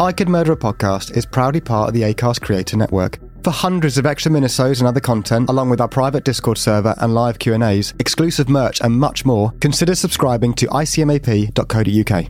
[0.00, 3.18] I Could Murder a Podcast is proudly part of the ACAST Creator Network.
[3.42, 7.14] For hundreds of extra minisodes and other content, along with our private Discord server and
[7.14, 12.28] live Q&As, exclusive merch and much more, consider subscribing to icmap.co.uk.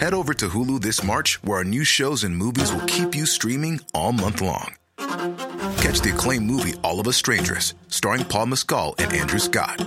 [0.00, 3.26] Head over to Hulu this March, where our new shows and movies will keep you
[3.26, 4.76] streaming all month long.
[4.96, 9.86] Catch the acclaimed movie All of Us Strangers, starring Paul Mescal and Andrew Scott.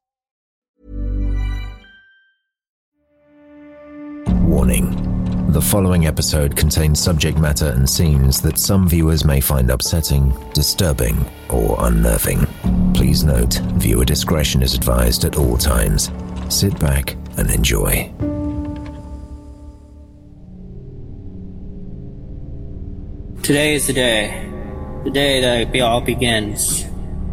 [4.51, 10.33] Warning The following episode contains subject matter and scenes that some viewers may find upsetting,
[10.53, 12.45] disturbing, or unnerving.
[12.93, 16.11] Please note, viewer discretion is advised at all times.
[16.49, 18.11] Sit back and enjoy.
[23.43, 24.51] Today is the day,
[25.05, 26.83] the day that it all begins.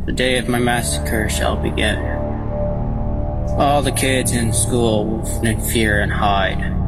[0.07, 1.99] The day of my massacre shall begin.
[3.59, 6.79] All the kids in school will fear and hide.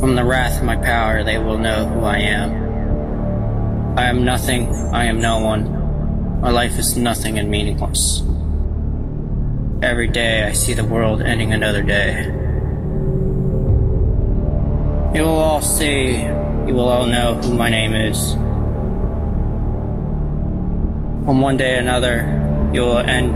[0.00, 3.96] From the wrath of my power, they will know who I am.
[3.98, 6.40] I am nothing, I am no one.
[6.42, 8.22] My life is nothing and meaningless.
[9.82, 12.24] Every day I see the world ending another day.
[15.14, 18.34] You will all see, you will all know who my name is.
[21.26, 23.34] On one day or another, you will end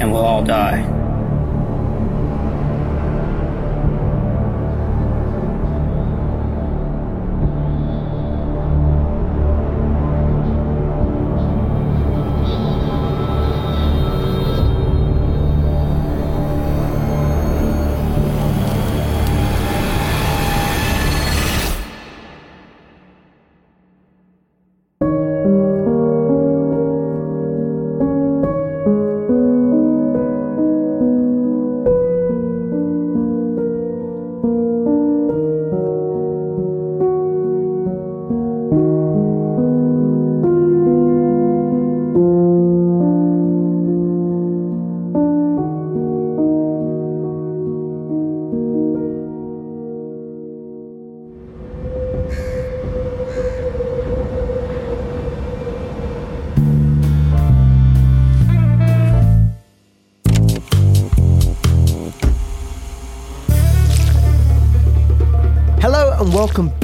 [0.00, 0.82] and we'll all die.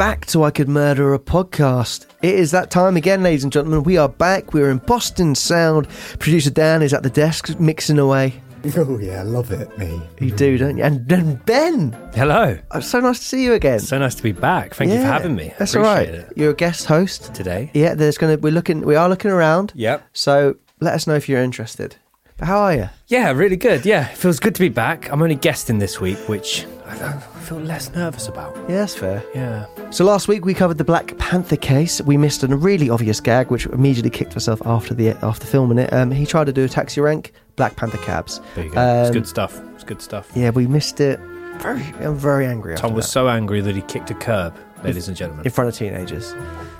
[0.04, 2.04] Back to I Could Murder a Podcast.
[2.20, 3.84] It is that time again, ladies and gentlemen.
[3.84, 4.52] We are back.
[4.52, 5.88] We're in Boston Sound.
[6.18, 8.34] Producer Dan is at the desk mixing away.
[8.76, 10.02] Oh yeah, I love it, me.
[10.20, 10.84] You do, don't you?
[10.84, 12.58] And then Ben, Hello.
[12.72, 13.80] oh, so nice to see you again.
[13.80, 14.74] So nice to be back.
[14.74, 15.54] Thank you for Yeah, having me.
[15.58, 16.08] That's all right.
[16.08, 16.36] Appreciate it.
[16.36, 17.70] You're a guest host Today.
[17.72, 19.72] Yeah, there's gonna we're looking we are looking around.
[19.74, 20.04] Yep.
[20.12, 21.96] So let us know if you're interested.
[22.40, 22.88] How are you?
[23.06, 23.86] Yeah, really good.
[23.86, 25.10] Yeah, it feels good to be back.
[25.10, 27.12] I'm only guesting this week, which I
[27.44, 28.56] feel less nervous about.
[28.68, 29.22] Yeah, that's fair.
[29.34, 29.66] Yeah.
[29.90, 32.00] So last week we covered the Black Panther case.
[32.02, 35.92] We missed a really obvious gag, which immediately kicked herself after the after filming it.
[35.92, 38.40] Um, he tried to do a taxi rank, Black Panther cabs.
[38.56, 38.80] There you go.
[39.00, 39.60] it's Um, good stuff.
[39.74, 40.30] It's good stuff.
[40.34, 41.20] Yeah, we missed it.
[41.58, 42.74] Very, I'm very angry.
[42.76, 43.12] Tom was that.
[43.12, 45.46] so angry that he kicked a curb, ladies and gentlemen.
[45.46, 46.34] in front of teenagers.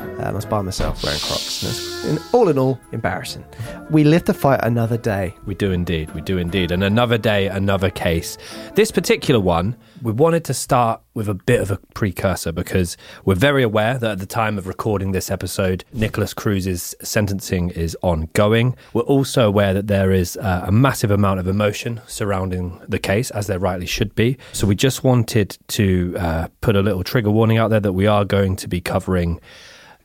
[0.04, 2.04] Um, I was by myself wearing Crocs.
[2.04, 3.44] And all in all, embarrassing.
[3.90, 5.34] We live to fight another day.
[5.46, 6.10] We do indeed.
[6.14, 6.70] We do indeed.
[6.70, 8.36] And another day, another case.
[8.74, 13.34] This particular one, we wanted to start with a bit of a precursor because we're
[13.34, 18.76] very aware that at the time of recording this episode, Nikolas Cruz's sentencing is ongoing.
[18.92, 23.30] We're also aware that there is uh, a massive amount of emotion surrounding the case,
[23.30, 24.36] as there rightly should be.
[24.52, 28.06] So we just wanted to uh, put a little trigger warning out there that we
[28.06, 29.40] are going to be covering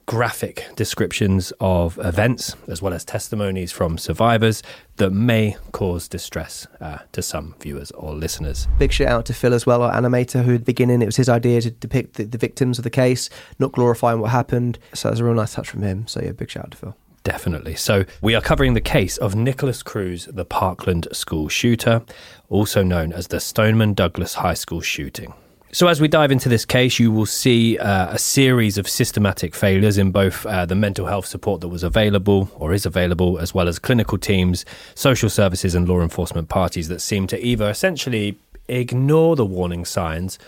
[0.10, 4.64] graphic descriptions of events as well as testimonies from survivors
[4.96, 8.68] that may cause distress uh, to some viewers or listeners.
[8.80, 11.18] Big shout out to Phil as well, our animator, who at the beginning it was
[11.18, 13.30] his idea to depict the, the victims of the case,
[13.60, 14.80] not glorifying what happened.
[14.96, 16.08] So it was a real nice touch from him.
[16.08, 16.98] So yeah, big shout out to Phil.
[17.24, 17.76] Definitely.
[17.76, 22.02] So, we are covering the case of Nikolas Cruz, the Parkland school shooter,
[22.48, 25.34] also known as the Stoneman Douglas High School shooting.
[25.72, 29.54] So, as we dive into this case, you will see uh, a series of systematic
[29.54, 33.54] failures in both uh, the mental health support that was available or is available, as
[33.54, 38.40] well as clinical teams, social services, and law enforcement parties that seem to either essentially
[38.68, 40.40] ignore the warning signs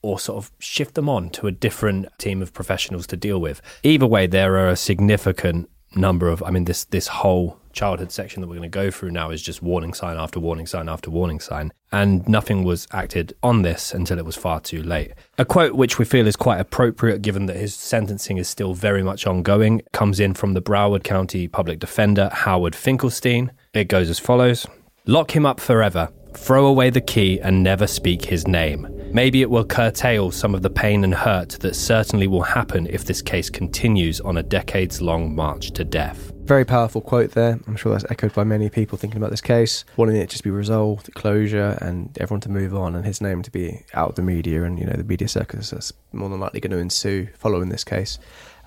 [0.00, 3.60] or sort of shift them on to a different team of professionals to deal with.
[3.82, 8.40] Either way, there are a significant number of, I mean, this, this whole childhood section
[8.40, 11.10] that we're going to go through now is just warning sign after warning sign after
[11.10, 11.72] warning sign.
[11.90, 15.12] And nothing was acted on this until it was far too late.
[15.38, 19.02] A quote which we feel is quite appropriate given that his sentencing is still very
[19.02, 23.52] much ongoing comes in from the Broward County Public Defender, Howard Finkelstein.
[23.74, 24.66] It goes as follows
[25.06, 26.08] Lock him up forever.
[26.34, 28.88] Throw away the key and never speak his name.
[29.12, 33.04] Maybe it will curtail some of the pain and hurt that certainly will happen if
[33.04, 36.31] this case continues on a decades long march to death.
[36.44, 37.60] Very powerful quote there.
[37.68, 40.50] I'm sure that's echoed by many people thinking about this case, wanting it just be
[40.50, 44.22] resolved, closure, and everyone to move on, and his name to be out of the
[44.22, 47.68] media and you know the media circus that's more than likely going to ensue following
[47.68, 48.18] this case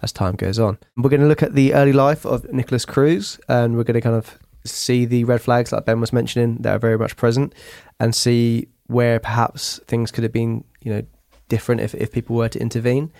[0.01, 0.77] as time goes on.
[0.95, 4.01] We're going to look at the early life of Nikolas Cruz, and we're going to
[4.01, 7.53] kind of see the red flags like Ben was mentioning that are very much present,
[7.99, 11.03] and see where perhaps things could have been you know
[11.49, 13.11] different if if people were to intervene.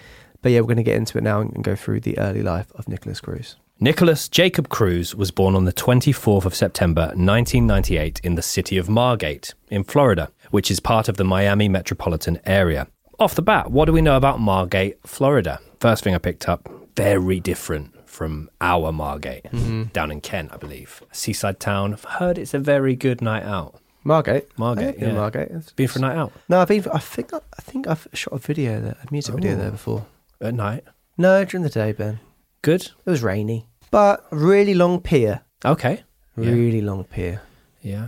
[0.42, 2.72] But yeah, we're going to get into it now and go through the early life
[2.76, 3.58] of Nikolas Cruz.
[3.80, 8.88] Nikolas Jacob Cruz was born on the 24th of September 1998 in the city of
[8.90, 12.88] Margate, in Florida, which is part of the Miami metropolitan area.
[13.20, 15.60] Off the bat, what do we know about Margate, Florida?
[15.82, 19.84] First thing I picked up, very different from our Margate, Mm-hmm.
[19.92, 21.04] down in Kent, I believe.
[21.12, 21.92] Seaside town.
[21.94, 23.76] I've heard it's a very good night out.
[24.06, 25.12] Margate, Margate, yeah.
[25.12, 25.48] Margate.
[25.50, 26.86] It's- Been for a night out No, I've been.
[26.94, 27.34] I think.
[27.34, 30.06] I think I've shot a video there, a music video there before.
[30.40, 30.84] at night.
[31.18, 32.20] No, during the day, Ben.
[32.66, 32.82] Good.
[33.06, 35.42] It was rainy, but really long pier.
[35.64, 36.02] Okay.
[36.36, 36.50] Yeah.
[36.50, 37.44] Really long pier.
[37.84, 38.08] Yeah.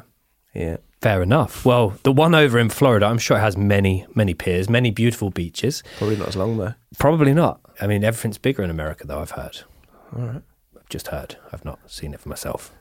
[0.52, 0.78] Yeah.
[1.00, 1.64] Fair enough.
[1.64, 5.30] Well, the one over in Florida, I'm sure it has many, many piers, many beautiful
[5.30, 5.84] beaches.
[6.00, 6.74] Probably not as long though.
[6.98, 7.62] Probably not.
[7.80, 9.60] I mean, everything's bigger in America, though, I've heard.
[10.16, 10.42] All right.
[10.76, 11.36] I've just heard.
[11.54, 12.74] I've not seen it for myself.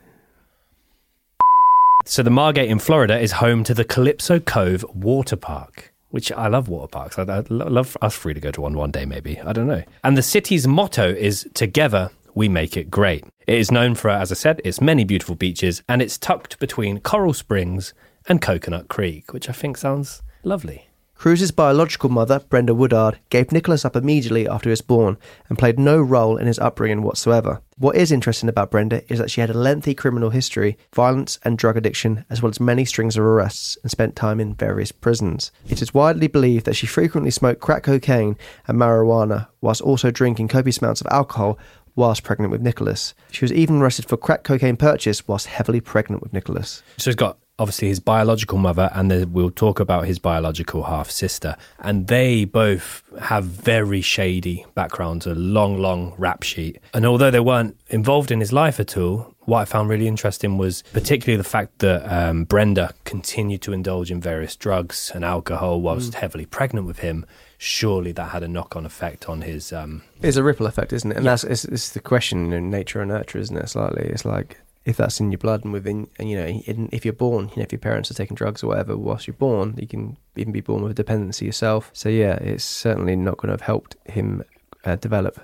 [2.06, 6.48] So, the Margate in Florida is home to the Calypso Cove Water Park, which I
[6.48, 7.18] love water parks.
[7.18, 9.40] I'd, I'd lo- love us free to go to one one day, maybe.
[9.40, 9.82] I don't know.
[10.04, 13.24] And the city's motto is Together we make it great.
[13.46, 17.00] It is known for, as I said, its many beautiful beaches, and it's tucked between
[17.00, 17.94] Coral Springs
[18.28, 20.85] and Coconut Creek, which I think sounds lovely.
[21.18, 25.16] Cruz's biological mother, Brenda Woodard, gave Nikolas up immediately after he was born
[25.48, 27.62] and played no role in his upbringing whatsoever.
[27.78, 31.56] What is interesting about Brenda is that she had a lengthy criminal history, violence and
[31.56, 35.50] drug addiction, as well as many strings of arrests, and spent time in various prisons.
[35.68, 38.36] It is widely believed that she frequently smoked crack cocaine
[38.68, 41.58] and marijuana, whilst also drinking copious amounts of alcohol
[41.96, 43.14] whilst pregnant with Nikolas.
[43.32, 46.82] She was even arrested for crack cocaine purchase whilst heavily pregnant with Nikolas.
[46.98, 51.56] So he's got obviously his biological mother, and we'll talk about his biological half sister.
[51.78, 56.78] And they both have very shady backgrounds, a long, long rap sheet.
[56.92, 60.58] And although they weren't involved in his life at all, what I found really interesting
[60.58, 65.80] was particularly the fact that um, Brenda continued to indulge in various drugs and alcohol
[65.80, 67.24] whilst heavily pregnant with him.
[67.56, 69.72] Surely that had a knock on effect on his.
[69.72, 71.16] Um, It's a ripple effect, isn't it?
[71.16, 73.68] And that's it's, it's the question in nature and nurture, isn't it?
[73.68, 77.04] Slightly, it's like if that's in your blood and within, and you know, in, if
[77.04, 79.74] you're born, you know, if your parents are taking drugs or whatever whilst you're born,
[79.76, 81.90] you can even be born with a dependency yourself.
[81.92, 84.44] So yeah, it's certainly not going to have helped him
[84.84, 85.40] uh, develop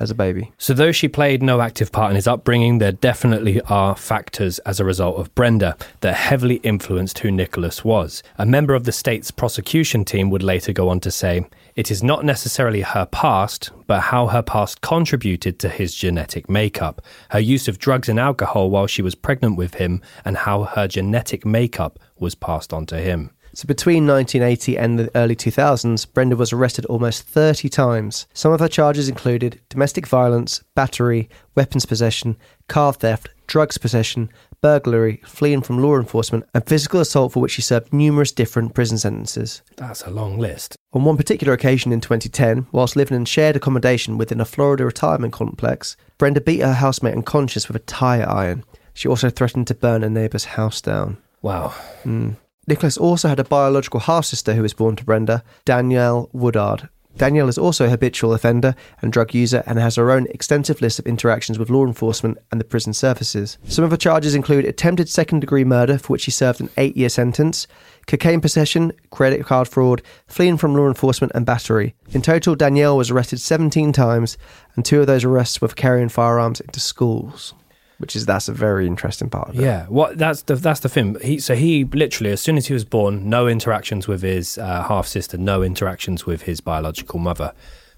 [0.00, 0.52] as a baby.
[0.58, 4.80] So, though she played no active part in his upbringing, there definitely are factors as
[4.80, 8.22] a result of Brenda that heavily influenced who Nikolas was.
[8.38, 11.46] A member of the state's prosecution team would later go on to say,
[11.76, 17.02] It is not necessarily her past, but how her past contributed to his genetic makeup,
[17.30, 20.86] her use of drugs and alcohol while she was pregnant with him, and how her
[20.86, 23.32] genetic makeup was passed on to him.
[23.54, 28.26] So between 1980 and the early 2000s, Brenda was arrested almost 30 times.
[28.34, 32.36] Some of her charges included domestic violence, battery, weapons possession,
[32.68, 37.62] car theft, drugs possession, burglary, fleeing from law enforcement, and physical assault for which he
[37.62, 39.62] served numerous different prison sentences.
[39.76, 40.76] That's a long list.
[40.92, 45.32] On one particular occasion in 2010, whilst living in shared accommodation within a Florida retirement
[45.32, 48.64] complex, Brenda beat her housemate unconscious with a tire iron.
[48.94, 51.18] She also threatened to burn a neighbour's house down.
[51.42, 51.68] Wow.
[52.04, 52.30] Hmm.
[52.66, 56.88] Nikolas also had a biological half sister who was born to Brenda, Danielle Woodard.
[57.16, 60.98] Danielle is also a habitual offender and drug user and has her own extensive list
[60.98, 63.58] of interactions with law enforcement and the prison services.
[63.68, 66.96] Some of her charges include attempted second degree murder, for which she served an eight
[66.96, 67.66] year sentence,
[68.06, 71.94] cocaine possession, credit card fraud, fleeing from law enforcement, and battery.
[72.10, 74.36] In total, Danielle was arrested 17 times,
[74.74, 77.54] and two of those arrests were for carrying firearms into schools.
[77.98, 79.62] Which is that's a very interesting part of it.
[79.62, 81.16] Yeah, what that's the that's the thing.
[81.22, 84.82] He so he literally as soon as he was born, no interactions with his uh,
[84.82, 87.52] half sister, no interactions with his biological mother,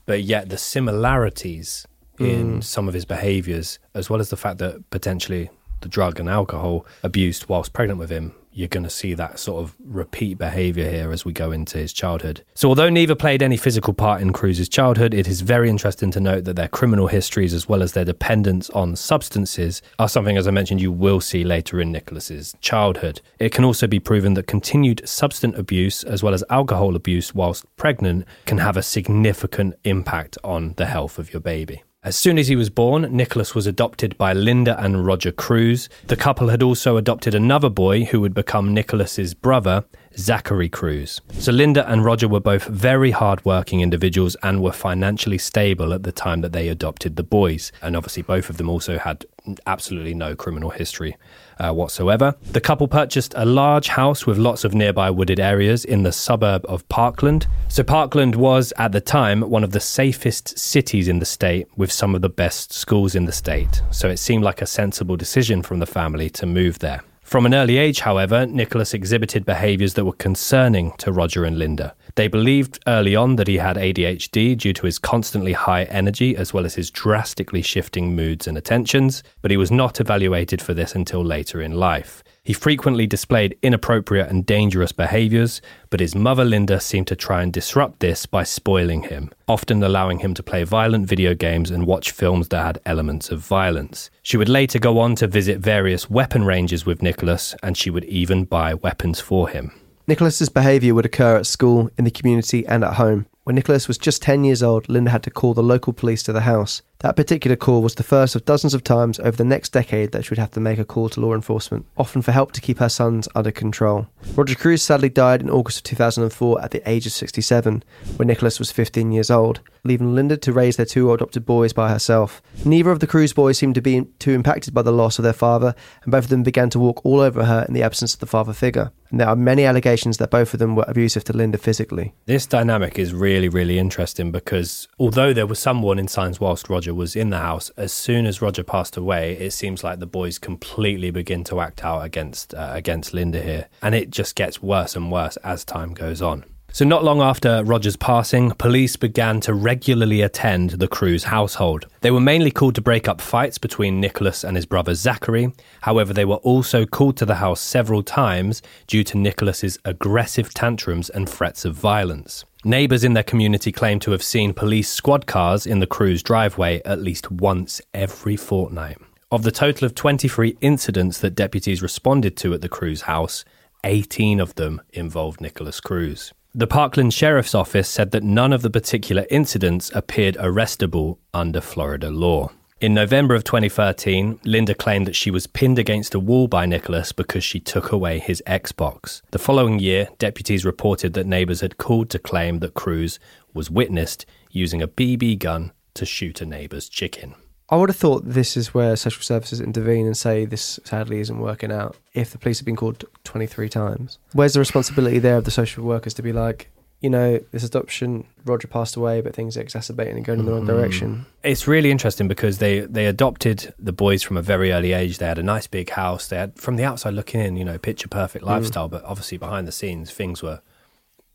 [0.05, 1.87] but yet the similarities
[2.19, 2.65] in Mm.
[2.65, 5.51] some of his behaviours, as well as the fact that potentially
[5.83, 9.63] the drug and alcohol abused whilst pregnant with him, you're going to see that sort
[9.63, 12.43] of repeat behaviour here as we go into his childhood.
[12.55, 16.21] So, although neither played any physical part in Cruz's childhood, it is very interesting to
[16.21, 20.49] note that their criminal histories, as well as their dependence on substances, are something, as
[20.49, 23.21] I mentioned, you will see later in Nikolas's childhood.
[23.39, 27.67] It can also be proven that continued substance abuse, as well as alcohol abuse whilst
[27.77, 31.83] pregnant, can have a significant impact on the health of your baby.
[32.07, 35.89] As soon as he was born, Nikolas was adopted by Linda and Roger Cruz.
[36.07, 39.85] The couple had also adopted another boy who would become Nikolas's brother,
[40.17, 41.21] Zachary Cruz.
[41.33, 46.13] So Linda and Roger were both very hardworking individuals and were financially stable at the
[46.13, 47.73] time that they adopted the boys.
[47.83, 49.27] And obviously, both of them also had
[49.67, 51.17] absolutely no criminal history
[51.59, 52.35] uh, whatsoever.
[52.53, 56.65] The couple purchased a large house with lots of nearby wooded areas in the suburb
[56.69, 57.47] of Parkland.
[57.69, 61.93] So, Parkland was at the time one of the safest cities in the state with
[61.93, 63.83] some of the best schools in the state.
[63.91, 67.03] So, it seemed like a sensible decision from the family to move there.
[67.23, 71.93] From an early age, however, Nikolas exhibited behaviours that were concerning to Roger and Linda.
[72.17, 76.55] They believed early on that he had ADHD due to his constantly high energy as
[76.55, 80.95] well as his drastically shifting moods and attentions, but he was not evaluated for this
[80.95, 82.25] until later in life.
[82.43, 87.53] He frequently displayed inappropriate and dangerous behaviours, but his mother Linda seemed to try and
[87.53, 92.13] disrupt this by spoiling him, often allowing him to play violent video games and watch
[92.13, 94.09] films that had elements of violence.
[94.23, 98.05] She would later go on to visit various weapon ranges with Nikolas, and she would
[98.05, 99.71] even buy weapons for him.
[100.09, 103.27] Nikolas's behaviour would occur at school, in the community, and at home.
[103.43, 106.33] When Nikolas was just 10 years old, Linda had to call the local police to
[106.33, 106.81] the house.
[107.01, 110.25] That particular call was the first of dozens of times over the next decade that
[110.25, 112.79] she would have to make a call to law enforcement, often for help to keep
[112.79, 114.07] her sons under control.
[114.35, 117.85] Roger Cruz sadly died in August of 2004 at the age of 67,
[118.17, 121.91] when Nikolas was 15 years old, leaving Linda to raise their two adopted boys by
[121.91, 122.41] herself.
[122.65, 125.33] Neither of the Cruz boys seemed to be too impacted by the loss of their
[125.35, 128.21] father, and both of them began to walk all over her in the absence of
[128.21, 128.91] the father figure.
[129.11, 132.15] And there are many allegations that both of them were abusive to Linda physically.
[132.25, 136.86] This dynamic is really, really interesting because although there was someone in signs whilst Roger
[136.95, 140.39] was in the house, as soon as Roger passed away, it seems like the boys
[140.39, 144.97] completely begin to act out against uh, against Linda here, and it just gets worse
[144.97, 146.45] and worse as time goes on.
[146.77, 151.87] So, not long after Roger's passing, police began to regularly attend the Cruz household.
[152.03, 155.55] They were mainly called to break up fights between Nikolas and his brother Zachary.
[155.81, 161.09] However, they were also called to the house several times due to Nikolas's aggressive tantrums
[161.09, 162.45] and threats of violence.
[162.63, 166.83] Neighbours in their community claim to have seen police squad cars in the Cruz driveway
[166.85, 168.99] at least once every fortnight.
[169.31, 173.47] Of the total of 23 incidents that deputies responded to at the Cruz house,
[173.83, 176.35] 18 of them involved Nikolas Cruz.
[176.59, 182.09] The Parkland Sheriff's Office said that none of the particular incidents appeared arrestable under Florida
[182.11, 182.51] law.
[182.81, 187.13] In November of 2013, Linda claimed that she was pinned against a wall by Nikolas
[187.13, 189.21] because she took away his Xbox.
[189.33, 193.19] The following year, deputies reported that neighbors had called to claim that Cruz
[193.53, 197.35] was witnessed using a BB gun to shoot a neighbor's chicken.
[197.69, 201.39] I would have thought this is where social services intervene and say this sadly isn't
[201.39, 204.19] working out if the police have been called 23 times.
[204.33, 206.71] Where's the responsibility there of the social workers to be like,
[207.01, 210.53] you know, this adoption, Roger passed away, but things are exacerbating and going in the
[210.53, 211.27] wrong direction?
[211.43, 215.19] It's really interesting because they, they adopted the boys from a very early age.
[215.19, 216.29] They had a nice big house.
[216.29, 219.67] They had, from the outside looking in, you know, picture perfect lifestyle, but obviously behind
[219.67, 220.61] the scenes, things were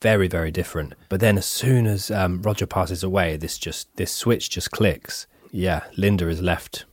[0.02, 0.94] very, very different.
[1.10, 5.28] But then as soon as um, Roger passes away, this just, this switch just clicks.
[5.52, 6.86] Yeah, Linda is left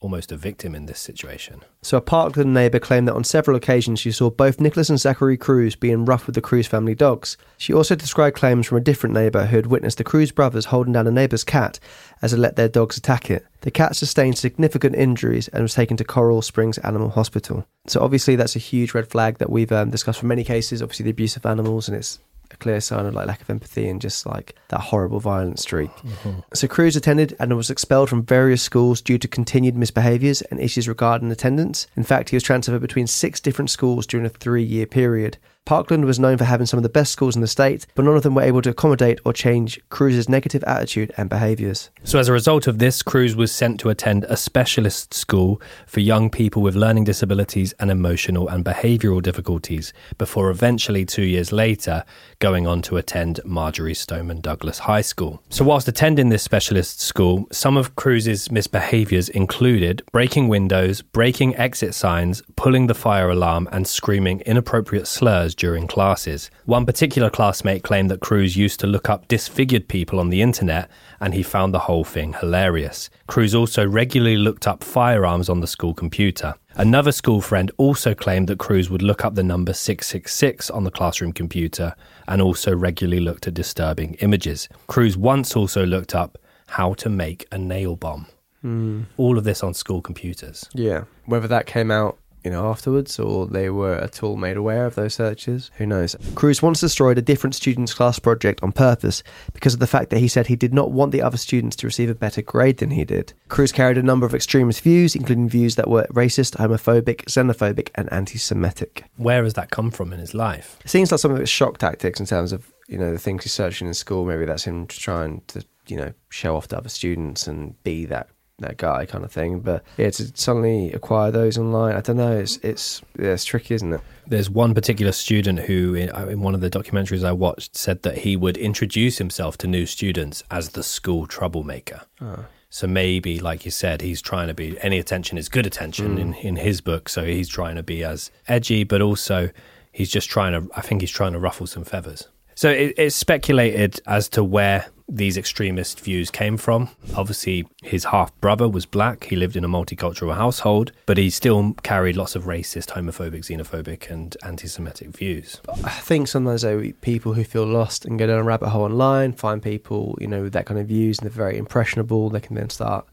[0.00, 1.62] almost a victim in this situation.
[1.82, 5.36] So a Parkland neighbour claimed that on several occasions she saw both Nikolas and Zachary
[5.36, 7.36] Cruz being rough with the Cruz family dogs.
[7.56, 10.92] She also described claims from a different neighbour who had witnessed the Cruz brothers holding
[10.92, 11.80] down a neighbour's cat
[12.22, 13.46] as they let their dogs attack it.
[13.62, 17.66] The cat sustained significant injuries and was taken to Coral Springs Animal Hospital.
[17.86, 20.82] So obviously that's a huge red flag that we've um, discussed for many cases.
[20.82, 22.20] Obviously the abuse of animals and it's
[22.56, 25.90] a clear sign of like lack of empathy and just like that horrible violent streak.
[25.90, 26.40] Mm-hmm.
[26.54, 30.88] So Cruz attended and was expelled from various schools due to continued misbehaviours and issues
[30.88, 31.86] regarding attendance.
[31.96, 35.38] In fact, he was transferred between six different schools during a three-year period.
[35.66, 38.16] Parkland was known for having some of the best schools in the state, but none
[38.16, 41.90] of them were able to accommodate or change Cruz's negative attitude and behaviours.
[42.04, 45.98] So, as a result of this, Cruz was sent to attend a specialist school for
[45.98, 52.04] young people with learning disabilities and emotional and behavioural difficulties, before eventually, two years later,
[52.38, 55.42] going on to attend Marjory Stoneman Douglas High School.
[55.48, 61.92] So, whilst attending this specialist school, some of Cruz's misbehaviours included breaking windows, breaking exit
[61.92, 66.50] signs, pulling the fire alarm, and screaming inappropriate slurs during classes.
[66.64, 70.90] One particular classmate claimed that Cruz used to look up disfigured people on the internet
[71.20, 73.10] and he found the whole thing hilarious.
[73.26, 76.54] Cruz also regularly looked up firearms on the school computer.
[76.74, 80.90] Another school friend also claimed that Cruz would look up the number 666 on the
[80.90, 81.94] classroom computer
[82.28, 84.68] and also regularly looked at disturbing images.
[84.86, 88.26] Cruz once also looked up how to make a nail bomb.
[88.62, 89.02] Hmm.
[89.16, 90.68] All of this on school computers.
[90.74, 91.04] Yeah.
[91.24, 94.94] Whether that came out, you know, afterwards or they were at all made aware of
[94.94, 96.14] those searches, who knows?
[96.36, 100.20] Cruz once destroyed a different student's class project on purpose because of the fact that
[100.20, 102.92] he said he did not want the other students to receive a better grade than
[102.92, 103.32] he did.
[103.48, 108.12] Cruz carried a number of extremist views, including views that were racist, homophobic, xenophobic, and
[108.12, 109.02] anti Semitic.
[109.16, 110.78] Where has that come from in his life?
[110.84, 113.42] It seems like some of it's shock tactics in terms of, you know, the things
[113.42, 114.24] he's searching in school.
[114.24, 118.28] Maybe that's him trying to, you know, show off to other students and be that
[118.58, 119.60] that guy kind of thing.
[119.60, 122.36] But yeah, to suddenly acquire those online, I don't know.
[122.38, 124.00] It's it's yeah, it's tricky, isn't it?
[124.26, 128.02] There's one particular student who, in, uh, in one of the documentaries I watched, said
[128.02, 132.02] that he would introduce himself to new students as the school troublemaker.
[132.20, 132.46] Oh.
[132.68, 136.34] So maybe, like you said, he's trying to be any attention is good attention in,
[136.34, 137.08] in his book.
[137.08, 139.50] So he's trying to be as edgy, but also
[139.92, 142.28] he's just trying to, I think he's trying to ruffle some feathers.
[142.54, 146.88] So it, it's speculated as to where these extremist views came from.
[147.14, 149.24] Obviously, his half brother was black.
[149.24, 154.10] He lived in a multicultural household, but he still carried lots of racist, homophobic, xenophobic,
[154.10, 155.60] and anti Semitic views.
[155.84, 159.32] I think sometimes though people who feel lost and go down a rabbit hole online
[159.32, 162.30] find people you know with that kind of views and they're very impressionable.
[162.30, 163.06] They can then start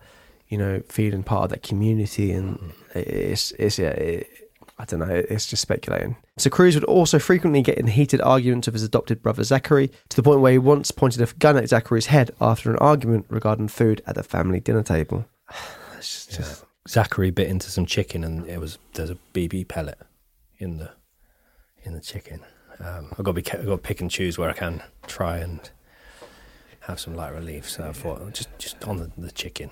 [0.49, 2.71] you know feeling part of that community and mm.
[2.95, 3.89] it's it's yeah.
[3.89, 4.27] It,
[4.83, 5.05] I don't know.
[5.29, 6.17] It's just speculating.
[6.37, 10.15] So Cruz would also frequently get in heated arguments with his adopted brother Zachary, to
[10.17, 13.69] the point where he once pointed a gun at Zachary's head after an argument regarding
[13.69, 15.25] food at the family dinner table.
[15.95, 19.97] Just, just- Zachary bit into some chicken, and it was there's a BB pellet
[20.57, 20.91] in the
[21.83, 22.41] in the chicken.
[22.81, 25.37] Um, I've got to be I've got to pick and choose where I can try
[25.37, 25.61] and
[26.81, 27.69] have some light relief.
[27.69, 29.69] So I thought just just on the, the chicken.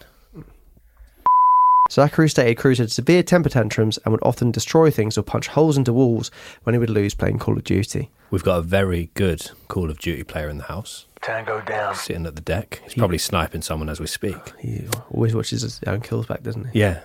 [1.91, 5.75] Zachary stated Cruz had severe temper tantrums and would often destroy things or punch holes
[5.75, 6.32] into walls
[6.63, 8.10] when he would lose playing Call of Duty.
[8.30, 11.95] We've got a very good Call of Duty player in the house, Tango down.
[11.95, 12.82] sitting at the deck.
[12.86, 14.38] He's probably sniping someone as we speak.
[14.58, 16.80] He always watches his own kills back, doesn't he?
[16.80, 17.01] Yeah.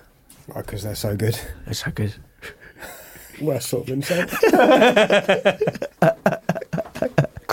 [0.55, 1.37] Because they're so good.
[1.65, 2.15] They're so good.
[3.41, 4.29] Worst sort of insult.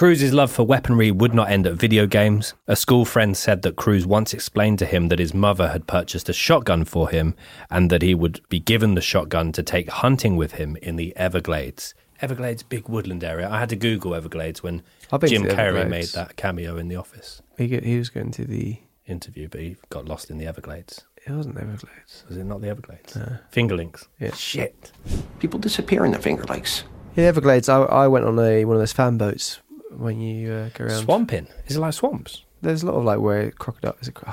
[0.05, 2.53] Cruz's love for weaponry would not end at video games.
[2.69, 6.29] A school friend said that Cruz once explained to him that his mother had purchased
[6.29, 7.35] a shotgun for him
[7.71, 11.17] and that he would be given the shotgun to take hunting with him in the
[11.17, 11.95] Everglades.
[12.21, 13.49] Everglades, big woodland area.
[13.49, 17.41] I had to Google Everglades when I've Jim Carrey made that cameo in the office
[17.57, 18.77] He, go- he was going to the.
[19.07, 21.05] interview, but he got lost in the Everglades.
[21.27, 22.25] It wasn't the Everglades.
[22.29, 23.17] Was it not the Everglades?
[23.49, 24.07] Finger Lakes.
[24.21, 24.35] Yeah.
[24.35, 24.93] Shit.
[25.39, 26.85] People disappear in the Finger Lakes.
[27.17, 27.69] Yeah, Everglades.
[27.69, 29.61] I, I went on a one of those fan boats
[29.97, 31.03] when you uh, go around.
[31.05, 31.47] Swamping.
[31.67, 32.43] Is it like swamps?
[32.63, 33.97] There's a lot of like where crocodile.
[34.01, 34.15] Is it?
[34.15, 34.33] cro-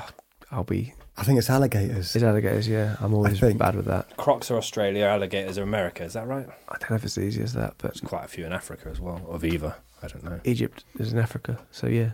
[0.50, 0.94] I'll be.
[1.16, 2.14] I think it's alligators.
[2.16, 2.66] It's alligators.
[2.66, 3.58] Yeah, I'm always think.
[3.58, 4.16] bad with that.
[4.16, 6.04] Crocs are Australia, alligators are America.
[6.04, 6.46] Is that right?
[6.68, 8.52] I don't know if it's as easy as that, but There's quite a few in
[8.52, 9.76] Africa as well, or Viva.
[10.02, 10.40] I don't know.
[10.44, 12.12] Egypt is in Africa, so yeah,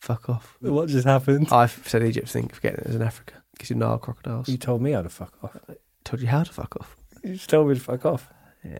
[0.00, 0.56] fuck off.
[0.60, 1.48] What just happened?
[1.52, 2.28] I've said Egypt.
[2.28, 4.48] Think forget it is in Africa because you Nile crocodiles.
[4.48, 5.56] You told me how to fuck off.
[6.04, 6.96] told you how to fuck off.
[7.22, 8.28] You just told me to fuck off.
[8.64, 8.78] Yeah.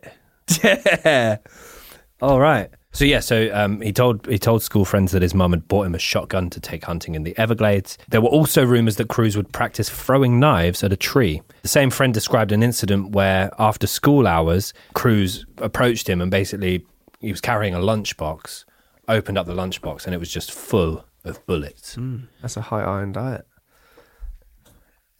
[1.04, 1.38] Yeah.
[2.20, 2.70] All right.
[2.94, 5.86] So yeah, so um, he told he told school friends that his mum had bought
[5.86, 7.96] him a shotgun to take hunting in the Everglades.
[8.10, 11.40] There were also rumours that Cruz would practice throwing knives at a tree.
[11.62, 16.84] The same friend described an incident where, after school hours, Cruz approached him and basically
[17.20, 18.64] he was carrying a lunchbox,
[19.08, 21.96] opened up the lunchbox, and it was just full of bullets.
[22.42, 23.46] That's a high iron diet.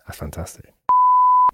[0.07, 0.72] That's fantastic.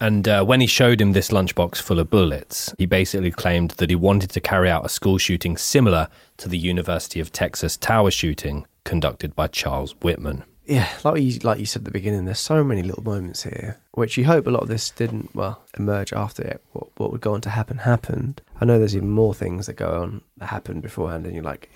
[0.00, 3.90] And uh, when he showed him this lunchbox full of bullets, he basically claimed that
[3.90, 6.08] he wanted to carry out a school shooting similar
[6.38, 10.44] to the University of Texas tower shooting conducted by Charles Whitman.
[10.64, 13.78] Yeah, like you like you said at the beginning, there's so many little moments here,
[13.92, 16.62] which you hope a lot of this didn't well emerge after it.
[16.72, 18.42] What what would go on to happen happened.
[18.60, 21.70] I know there's even more things that go on that happened beforehand, and you're like,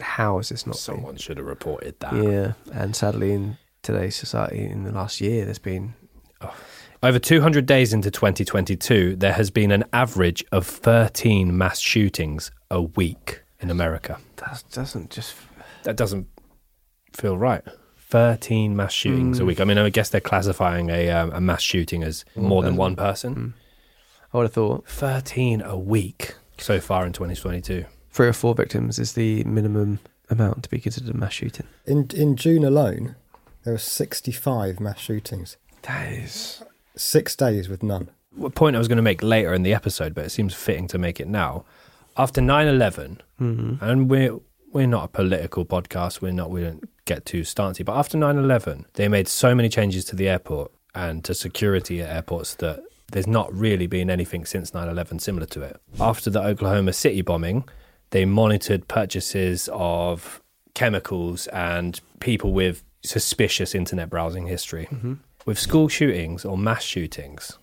[0.00, 0.74] how is this not?
[0.74, 2.14] been-" Someone should have reported that.
[2.14, 5.94] Yeah, and sadly in today's society, in the last year, there's been
[7.02, 12.82] Over 200 days into 2022, there has been an average of 13 mass shootings a
[12.82, 14.18] week in America.
[14.36, 15.36] That doesn't just.
[15.84, 16.26] That doesn't
[17.12, 17.62] feel right.
[17.98, 19.46] 13 mass shootings a Mm.
[19.46, 19.60] week.
[19.60, 22.96] I mean, I guess they're classifying a, um, a mass shooting as more than one
[22.96, 23.54] person.
[24.32, 27.84] I would have thought 13 a week so far in 2022.
[28.10, 31.66] three or four victims is the minimum amount to be considered a mass shooting.
[31.86, 33.14] In in June alone,
[33.62, 35.56] there were 65 mass shootings.
[35.82, 36.62] That is.
[36.98, 38.08] Six days with none.
[38.42, 40.86] A point I was going to make later in the episode, but it seems fitting
[40.88, 41.64] to make it now.
[42.16, 43.80] After 9 11, Mhm.
[43.80, 44.38] and we're,
[44.72, 48.36] we're not a political podcast, we're not, we don't get too stancy, but after 9
[48.36, 52.82] 11, they made so many changes to the airport and to security at airports that
[53.12, 55.80] there's not really been anything since 9 11 similar to it.
[56.00, 57.64] After the Oklahoma City bombing,
[58.10, 60.42] they monitored purchases of
[60.74, 64.88] chemicals and people with suspicious internet browsing history.
[65.48, 67.56] With school shootings or mass shootings,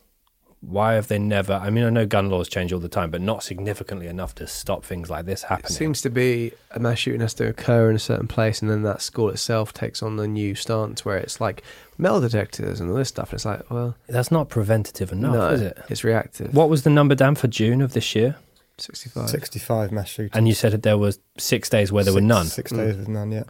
[0.59, 1.53] why have they never?
[1.53, 4.47] I mean, I know gun laws change all the time, but not significantly enough to
[4.47, 5.69] stop things like this happening.
[5.69, 8.71] It seems to be a mass shooting has to occur in a certain place, and
[8.71, 11.61] then that school itself takes on the new stance where it's like
[11.99, 13.29] metal detectors and all this stuff.
[13.29, 15.77] And it's like, well, That's not preventative enough, no, is it?
[15.87, 16.55] It's reactive.
[16.55, 18.35] What was the number, down for June of this year?
[18.79, 19.29] 65.
[19.29, 20.31] 65 mass shootings.
[20.33, 22.47] And you said that there was six days where there were none.
[22.47, 22.97] Six days mm.
[22.97, 23.43] with none, yeah.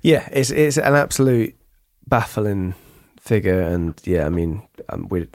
[0.00, 1.54] Yeah, it's it's an absolute
[2.06, 2.74] baffling
[3.22, 5.28] figure, and yeah, I mean, um, we,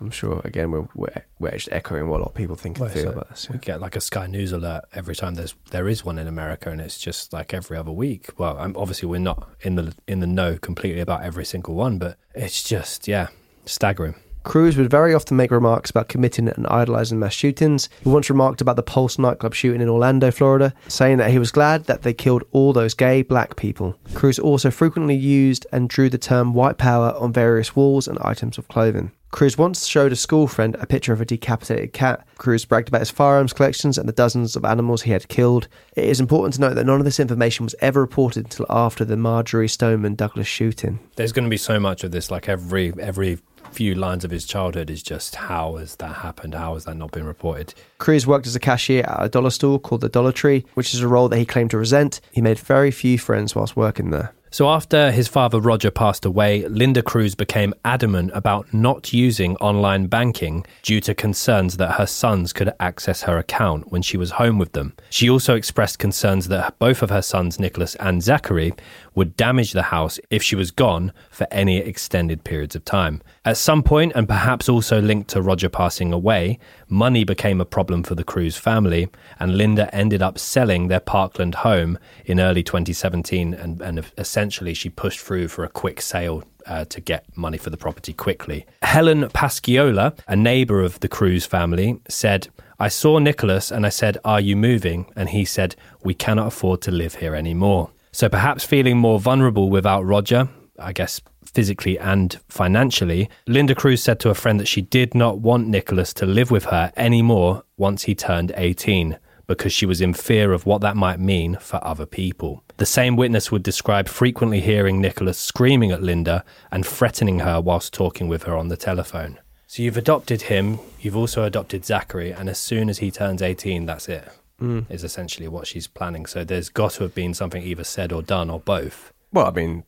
[0.00, 2.86] I'm sure again we're we're, we're just echoing what a lot of people think and
[2.86, 3.50] Well, feel so about this.
[3.50, 6.70] We get like a Sky News alert every time there's there is one in America,
[6.70, 8.30] and it's just like every other week.
[8.38, 11.98] Well, um, obviously we're not in the in the know completely about every single one,
[11.98, 13.28] but it's just yeah,
[13.66, 14.14] staggering.
[14.44, 17.88] Cruz would very often make remarks about committing and idolizing mass shootings.
[18.02, 21.52] He once remarked about the Pulse nightclub shooting in Orlando, Florida, saying that he was
[21.52, 23.96] glad that they killed all those gay black people.
[24.14, 28.58] Cruz also frequently used and drew the term white power on various walls and items
[28.58, 29.12] of clothing.
[29.32, 32.26] Cruz once showed a school friend a picture of a decapitated cat.
[32.36, 35.68] Cruz bragged about his firearms collections and the dozens of animals he had killed.
[35.96, 39.06] It is important to note that none of this information was ever reported until after
[39.06, 40.98] the Marjory Stoneman Douglas shooting.
[41.16, 42.30] There's going to be so much of this.
[42.30, 43.38] Like every every
[43.72, 46.54] few lines of his childhood is just how has that happened?
[46.54, 47.74] How has that not been reported?
[47.98, 51.00] Cruz worked as a cashier at a dollar store called the Dollar Tree, which is
[51.00, 52.20] a role that he claimed to resent.
[52.32, 54.32] He made very few friends whilst working there.
[54.52, 60.08] So after his father Roger passed away, Linda Cruz became adamant about not using online
[60.08, 64.58] banking due to concerns that her sons could access her account when she was home
[64.58, 64.92] with them.
[65.08, 68.74] She also expressed concerns that both of her sons, Nikolas and Zachary,
[69.14, 73.22] would damage the house if she was gone for any extended periods of time.
[73.44, 78.02] At some point, and perhaps also linked to Roger passing away, money became a problem
[78.02, 83.54] for the Cruz family, and Linda ended up selling their Parkland home in early 2017,
[83.54, 87.70] and, and essentially she pushed through for a quick sale uh, to get money for
[87.70, 88.66] the property quickly.
[88.82, 92.48] Helen Pasquiola, a neighbor of the Cruz family, said,
[92.78, 95.06] I saw Nikolas and I said, Are you moving?
[95.14, 97.90] And he said, We cannot afford to live here anymore.
[98.12, 100.48] So perhaps feeling more vulnerable without Roger,
[100.78, 105.38] I guess physically and financially, Linda Cruz said to a friend that she did not
[105.38, 110.14] want Nikolas to live with her anymore once he turned 18 because she was in
[110.14, 112.62] fear of what that might mean for other people.
[112.76, 117.92] The same witness would describe frequently hearing Nikolas screaming at Linda and threatening her whilst
[117.92, 119.38] talking with her on the telephone.
[119.66, 123.86] So you've adopted him, you've also adopted Zachary, and as soon as he turns 18,
[123.86, 124.28] that's it.
[124.62, 124.90] Mm.
[124.90, 126.26] Is essentially what she's planning.
[126.26, 129.12] So there's got to have been something either said or done or both.
[129.32, 129.84] Well, I mean,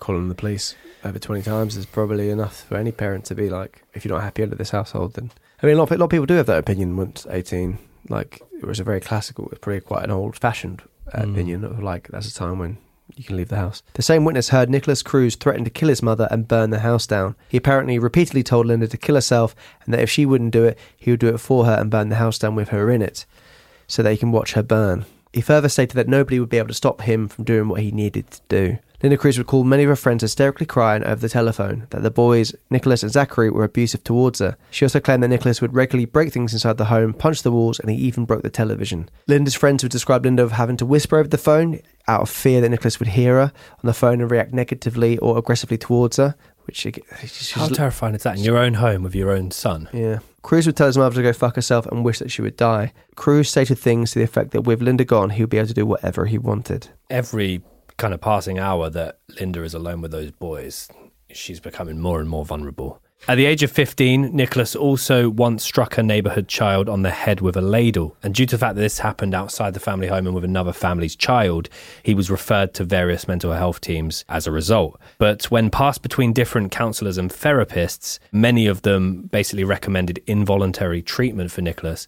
[0.00, 3.82] calling the police over 20 times is probably enough for any parent to be like,
[3.94, 5.30] if you're not happy under this household, then.
[5.62, 7.78] I mean, a lot, of, a lot of people do have that opinion once 18.
[8.08, 11.32] Like, it was a very classical, it's probably quite an old fashioned uh, Mm.
[11.32, 12.78] opinion of like, that's a time when
[13.16, 13.82] you can leave the house.
[13.94, 17.06] The same witness heard Nikolas Cruz threaten to kill his mother and burn the house
[17.06, 17.34] down.
[17.48, 19.54] He apparently repeatedly told Linda to kill herself
[19.84, 22.08] and that if she wouldn't do it, he would do it for her and burn
[22.10, 23.24] the house down with her in it
[23.88, 25.04] so that he can watch her burn.
[25.32, 27.90] He further stated that nobody would be able to stop him from doing what he
[27.90, 28.78] needed to do.
[29.02, 32.10] Linda Cruz would call many of her friends hysterically crying over the telephone that the
[32.10, 34.56] boys, Nikolas and Zachary, were abusive towards her.
[34.70, 37.78] She also claimed that Nikolas would regularly break things inside the home, punch the walls,
[37.78, 39.08] and he even broke the television.
[39.28, 42.60] Linda's friends would describe Linda of having to whisper over the phone out of fear
[42.60, 46.34] that Nikolas would hear her on the phone and react negatively or aggressively towards her.
[46.64, 49.88] Which she, she's How terrifying is that in your own home with your own son?
[49.92, 50.18] yeah.
[50.42, 52.92] Cruz would tell his mother to go fuck herself and wish that she would die.
[53.16, 55.74] Cruz stated things to the effect that with Linda gone, he would be able to
[55.74, 56.88] do whatever he wanted.
[57.10, 57.62] Every
[57.96, 60.88] kind of passing hour that Linda is alone with those boys,
[61.32, 63.02] she's becoming more and more vulnerable.
[63.26, 67.40] At the age of 15, Nikolas also once struck a neighborhood child on the head
[67.40, 68.16] with a ladle.
[68.22, 70.72] And due to the fact that this happened outside the family home and with another
[70.72, 71.68] family's child,
[72.02, 74.98] he was referred to various mental health teams as a result.
[75.18, 81.50] But when passed between different counselors and therapists, many of them basically recommended involuntary treatment
[81.50, 82.06] for Nicholas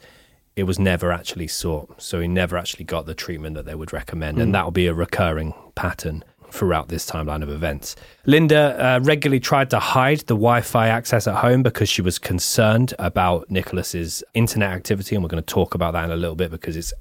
[0.57, 2.03] it was never actually sought.
[2.03, 4.38] So he never actually got the treatment that they would recommend.
[4.38, 4.53] And hmm.
[4.53, 7.97] that will be a recurring pattern throughout this timeline of events.
[8.27, 12.19] Linda uh, regularly tried to hide the Wi Fi access at home because she was
[12.19, 15.15] concerned about Nikolas's internet activity.
[15.15, 16.93] And we're going to talk about that in a little bit because it's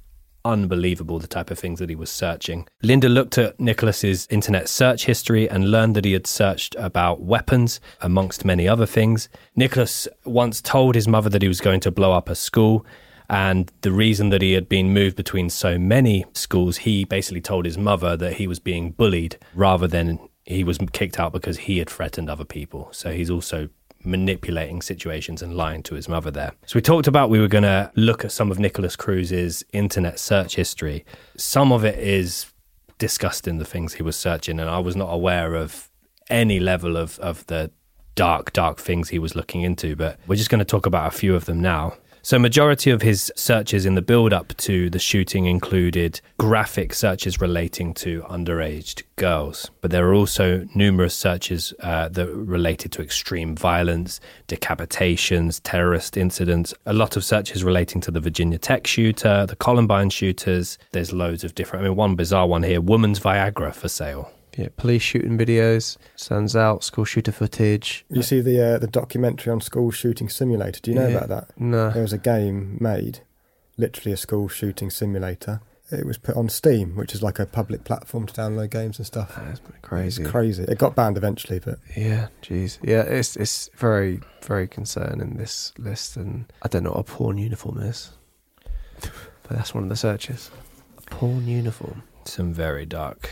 [0.45, 2.67] unbelievable the type of things that he was searching.
[2.81, 7.79] Linda looked at Nikolas's internet search history and learned that he had searched about weapons
[8.01, 9.29] amongst many other things.
[9.55, 12.85] Nikolas once told his mother that he was going to blow up a school.
[13.29, 17.65] And the reason that he had been moved between so many schools, he basically told
[17.65, 21.77] his mother that he was being bullied rather than he was kicked out because he
[21.77, 22.89] had threatened other people.
[22.91, 23.69] So he's also
[24.03, 26.53] manipulating situations and lying to his mother there.
[26.65, 30.19] So we talked about we were going to look at some of Nikolas Cruz's internet
[30.19, 31.05] search history.
[31.37, 32.47] Some of it is
[32.97, 35.89] disgusting, the things he was searching, and I was not aware of
[36.29, 37.71] any level of, of the
[38.15, 39.95] dark, dark things he was looking into.
[39.95, 41.97] But we're just going to talk about a few of them now.
[42.29, 47.41] So, majority of his searches in the build up to the shooting included graphic searches
[47.41, 53.55] relating to underage girls, but there are also numerous searches uh, that related to extreme
[53.55, 56.71] violence, decapitations, terrorist incidents.
[56.85, 60.77] A lot of searches relating to the Virginia Tech shooter, the Columbine shooters.
[60.91, 61.83] There's loads of different.
[61.83, 64.31] I mean, one bizarre one here: woman's Viagra for sale.
[64.59, 68.05] Yeah, police shooting videos, stands out, school shooter footage.
[68.09, 70.79] You see the uh, the documentary on school shooting simulator.
[70.81, 71.17] Do you know Yeah.
[71.17, 71.59] about that?
[71.59, 71.91] No.
[71.91, 73.19] There was a game made,
[73.77, 75.61] literally a school shooting simulator.
[75.91, 79.07] It was put on Steam, which is like a public platform to download games and
[79.07, 79.33] stuff.
[79.35, 80.21] That's crazy.
[80.21, 80.63] It's crazy.
[80.63, 82.77] It got banned eventually, but Yeah, jeez.
[82.83, 87.37] Yeah, it's it's very very concerning this list, and I don't know what a porn
[87.37, 88.11] uniform is,
[89.01, 90.51] but that's one of the searches.
[90.97, 92.03] A porn uniform.
[92.25, 93.31] Some very dark.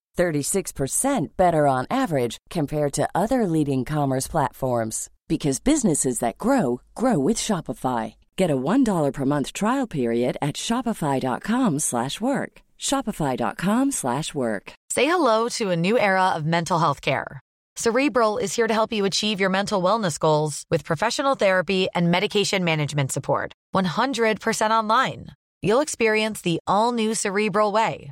[0.21, 7.17] 36% better on average compared to other leading commerce platforms because businesses that grow grow
[7.17, 8.13] with Shopify.
[8.35, 12.51] Get a $1 per month trial period at shopify.com/work.
[12.89, 14.65] shopify.com/work.
[14.95, 17.39] Say hello to a new era of mental health care.
[17.77, 22.11] Cerebral is here to help you achieve your mental wellness goals with professional therapy and
[22.11, 23.53] medication management support.
[23.71, 25.27] 100% online.
[25.61, 28.11] You'll experience the all new Cerebral Way,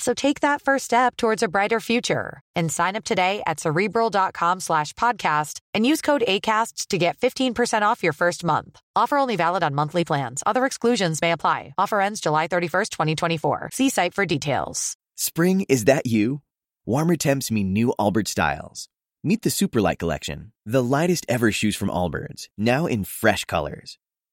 [0.00, 4.60] So take that first step towards a brighter future and sign up today at cerebral.com
[4.60, 8.80] slash podcast and use code ACAST to get 15% off your first month.
[8.96, 10.42] Offer only valid on monthly plans.
[10.46, 11.74] Other exclusions may apply.
[11.76, 13.70] Offer ends July 31st, 2024.
[13.72, 14.96] See site for details.
[15.16, 16.40] Spring, is that you?
[16.86, 18.88] Warmer temps mean new Allbirds styles.
[19.22, 23.98] Meet the Superlight Collection, the lightest ever shoes from Allbirds, now in fresh colors.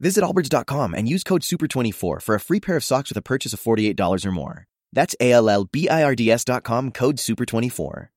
[0.00, 3.52] Visit allbirds.com and use code SUPER24 for a free pair of socks with a purchase
[3.52, 4.64] of $48 or more.
[4.92, 8.08] That's A L L B I R D S.com code SUPER24.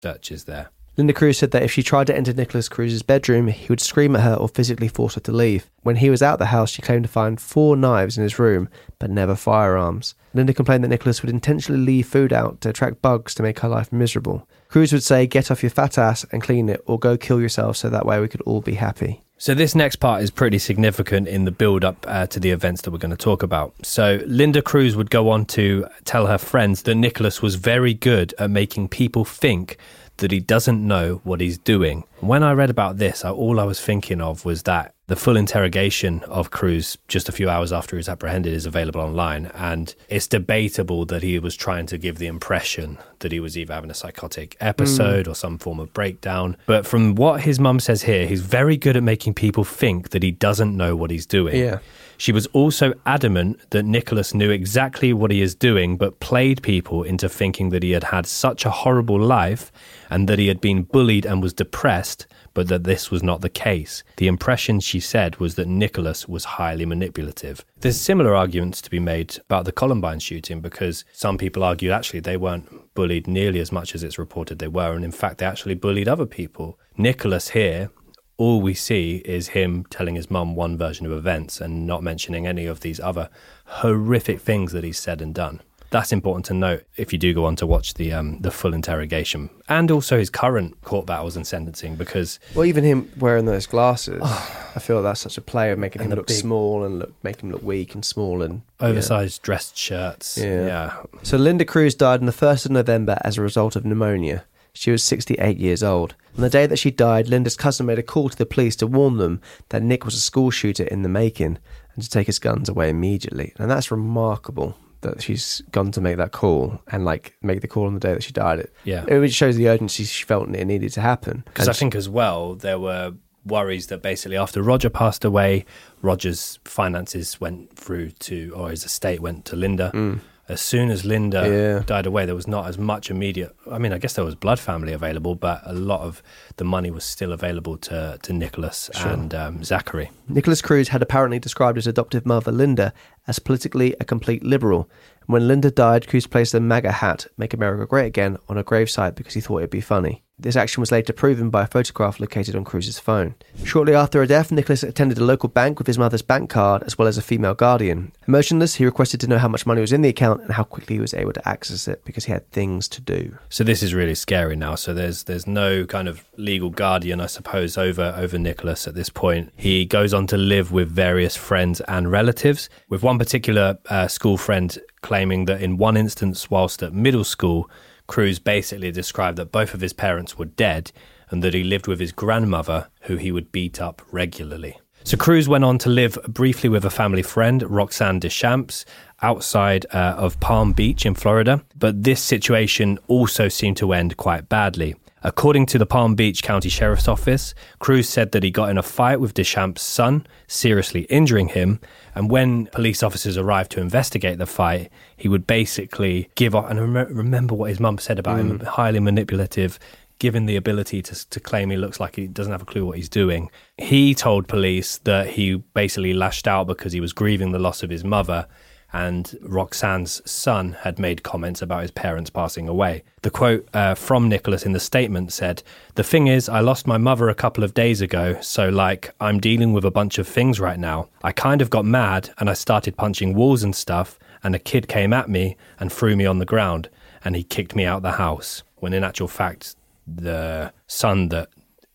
[0.00, 0.68] Dutch is there.
[0.96, 4.16] Linda Cruz said that if she tried to enter Nikolas Cruz's bedroom, he would scream
[4.16, 5.70] at her or physically force her to leave.
[5.82, 8.68] When he was out the house, she claimed to find four knives in his room,
[8.98, 10.16] but never firearms.
[10.34, 13.68] Linda complained that Nikolas would intentionally leave food out to attract bugs to make her
[13.68, 14.48] life miserable.
[14.68, 17.76] Cruz would say, Get off your fat ass and clean it, or go kill yourself
[17.76, 19.22] so that way we could all be happy.
[19.40, 22.82] So this next part is pretty significant in the build up uh, to the events
[22.82, 23.72] that we're going to talk about.
[23.86, 28.34] So Linda Cruz would go on to tell her friends that Nikolas was very good
[28.40, 29.76] at making people think
[30.16, 32.02] that he doesn't know what he's doing.
[32.18, 36.22] When I read about this, all I was thinking of was that the full interrogation
[36.24, 40.26] of Cruz just a few hours after he was apprehended is available online, and it's
[40.26, 43.94] debatable that he was trying to give the impression that he was either having a
[43.94, 45.30] psychotic episode Mm.
[45.30, 46.56] or some form of breakdown.
[46.66, 50.22] But from what his mum says here, he's very good at making people think that
[50.22, 51.56] he doesn't know what he's doing.
[51.56, 51.78] Yeah.
[52.18, 57.04] She was also adamant that Nikolas knew exactly what he is doing, but played people
[57.04, 59.70] into thinking that he had had such a horrible life
[60.10, 63.48] and that he had been bullied and was depressed, but that this was not the
[63.48, 64.02] case.
[64.16, 67.64] The impression she said was that Nikolas was highly manipulative.
[67.78, 72.20] There's similar arguments to be made about the Columbine shooting because some people argue actually
[72.20, 75.46] they weren't bullied nearly as much as it's reported they were, and in fact, they
[75.46, 76.80] actually bullied other people.
[76.96, 77.90] Nikolas here
[78.38, 82.46] all we see is him telling his mum one version of events and not mentioning
[82.46, 83.28] any of these other
[83.66, 85.60] horrific things that he's said and done.
[85.90, 88.74] That's important to note if you do go on to watch the um, the full
[88.74, 93.64] interrogation and also his current court battles and sentencing because Well, even him wearing those
[93.66, 97.14] glasses, I feel that's such a play of making him look big- small and look
[97.24, 98.88] make him look weak and small and yeah.
[98.88, 100.36] oversized dressed shirts.
[100.36, 100.66] Yeah.
[100.66, 100.96] yeah.
[101.22, 104.44] So Linda Cruz died on the 1st of November as a result of pneumonia.
[104.78, 106.14] She was 68 years old.
[106.36, 108.86] On the day that she died, Linda's cousin made a call to the police to
[108.86, 111.58] warn them that Nick was a school shooter in the making
[111.96, 113.52] and to take his guns away immediately.
[113.58, 117.86] And that's remarkable that she's gone to make that call and like make the call
[117.86, 118.60] on the day that she died.
[118.60, 119.04] It, Yeah.
[119.08, 121.42] it shows the urgency she felt and it needed to happen.
[121.46, 123.14] Because I think as well, there were
[123.44, 125.64] worries that basically after Roger passed away,
[126.02, 129.90] Roger's finances went through to, or his estate went to Linda.
[129.92, 130.20] Mm.
[130.48, 131.82] As soon as Linda Yeah.
[131.84, 133.54] died away, there was not as much immediate.
[133.70, 136.22] I mean, I guess there was blood family available, but a lot of
[136.56, 139.10] the money was still available to, to Nikolas Sure.
[139.12, 140.10] and um, Zachary.
[140.28, 142.94] Nikolas Cruz had apparently described his adoptive mother, Linda,
[143.26, 144.88] as politically a complete liberal.
[145.26, 149.14] When Linda died, Cruz placed a MAGA hat, Make America Great Again, on her gravesite
[149.16, 150.22] because he thought it'd be funny.
[150.40, 153.34] This action was later proven by a photograph located on Cruz's phone.
[153.64, 156.96] Shortly after her death, Nikolas attended a local bank with his mother's bank card as
[156.96, 158.12] well as a female guardian.
[158.28, 160.94] Emotionless, he requested to know how much money was in the account and how quickly
[160.94, 163.36] he was able to access it because he had things to do.
[163.48, 164.76] So this is really scary now.
[164.76, 169.08] So there's there's no kind of legal guardian, I suppose, over over Nikolas at this
[169.08, 169.52] point.
[169.56, 172.70] He goes on to live with various friends and relatives.
[172.88, 177.68] With one particular uh, school friend claiming that in one instance, whilst at middle school,
[178.08, 180.90] Cruz basically described that both of his parents were dead
[181.30, 184.78] and that he lived with his grandmother, who he would beat up regularly.
[185.04, 188.84] So Cruz went on to live briefly with a family friend, Roxanne Deschamps,
[189.22, 191.64] outside uh, of Palm Beach in Florida.
[191.76, 194.94] But this situation also seemed to end quite badly.
[195.22, 198.84] According to the Palm Beach County Sheriff's Office, Cruz said that he got in a
[198.84, 201.80] fight with Deschamps' son, seriously injuring him.
[202.14, 206.70] And when police officers arrived to investigate the fight, he would basically give up.
[206.70, 209.80] And rem- remember what his mum said about him highly manipulative,
[210.20, 212.96] given the ability to, to claim he looks like he doesn't have a clue what
[212.96, 213.50] he's doing.
[213.76, 217.90] He told police that he basically lashed out because he was grieving the loss of
[217.90, 218.46] his mother
[218.92, 223.02] and Roxanne's son had made comments about his parents passing away.
[223.22, 225.62] The quote uh, from Nikolas in the statement said,
[225.94, 229.40] The thing is, I lost my mother a couple of days ago, so like, I'm
[229.40, 231.08] dealing with a bunch of things right now.
[231.22, 234.88] I kind of got mad and I started punching walls and stuff, and a kid
[234.88, 236.88] came at me and threw me on the ground,
[237.24, 238.62] and he kicked me out the house.
[238.76, 241.48] When in actual fact, the son that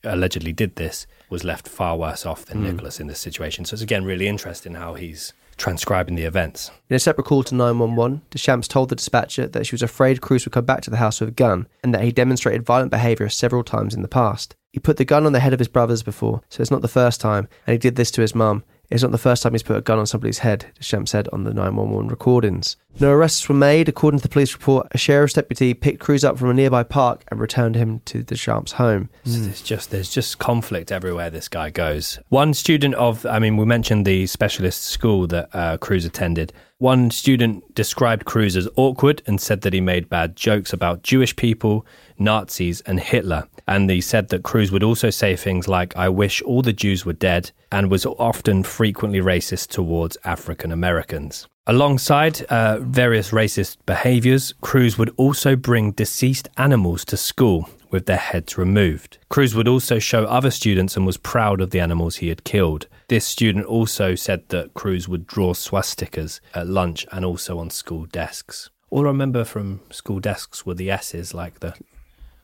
[0.03, 2.73] allegedly did this was left far worse off than Mm.
[2.73, 3.65] Nikolas in this situation.
[3.65, 6.71] So it's again really interesting how he's transcribing the events.
[6.89, 10.43] In a separate call to 911, Deschamps told the dispatcher that she was afraid Cruz
[10.43, 13.30] would come back to the house with a gun and that he demonstrated violent behaviour
[13.30, 14.58] several times in the past.
[14.73, 16.89] He put the gun on the head of his brothers before, so it's not the
[16.89, 18.65] first time, and he did this to his mum.
[18.93, 21.45] It's not the first time he's put a gun on somebody's head, Deschamps said on
[21.45, 22.77] the 911 recordings.
[22.99, 23.89] No arrests were made.
[23.89, 27.23] According to the police report, a sheriff's deputy picked Cruz up from a nearby park
[27.29, 29.10] and returned him to Deschamps' home.
[29.25, 32.19] So there's just there's just conflict everywhere this guy goes.
[32.29, 36.53] One student of, I mean, we mentioned the specialist school that uh, Cruz attended.
[36.84, 41.34] One student described Cruz as awkward and said that he made bad jokes about Jewish
[41.34, 41.86] people,
[42.19, 43.48] Nazis, and Hitler.
[43.65, 47.06] And he said that Cruz would also say things like, "I wish all the Jews
[47.06, 51.48] were dead," and was often frequently racist towards African Americans.
[51.67, 58.17] Alongside uh, various racist behaviors, Cruz would also bring deceased animals to school with their
[58.17, 59.19] heads removed.
[59.29, 62.88] Cruz would also show other students and was proud of the animals he had killed.
[63.08, 68.06] This student also said that Cruz would draw swastikas at lunch and also on school
[68.06, 68.69] desks.
[68.89, 71.75] All I remember from school desks were the S's, like the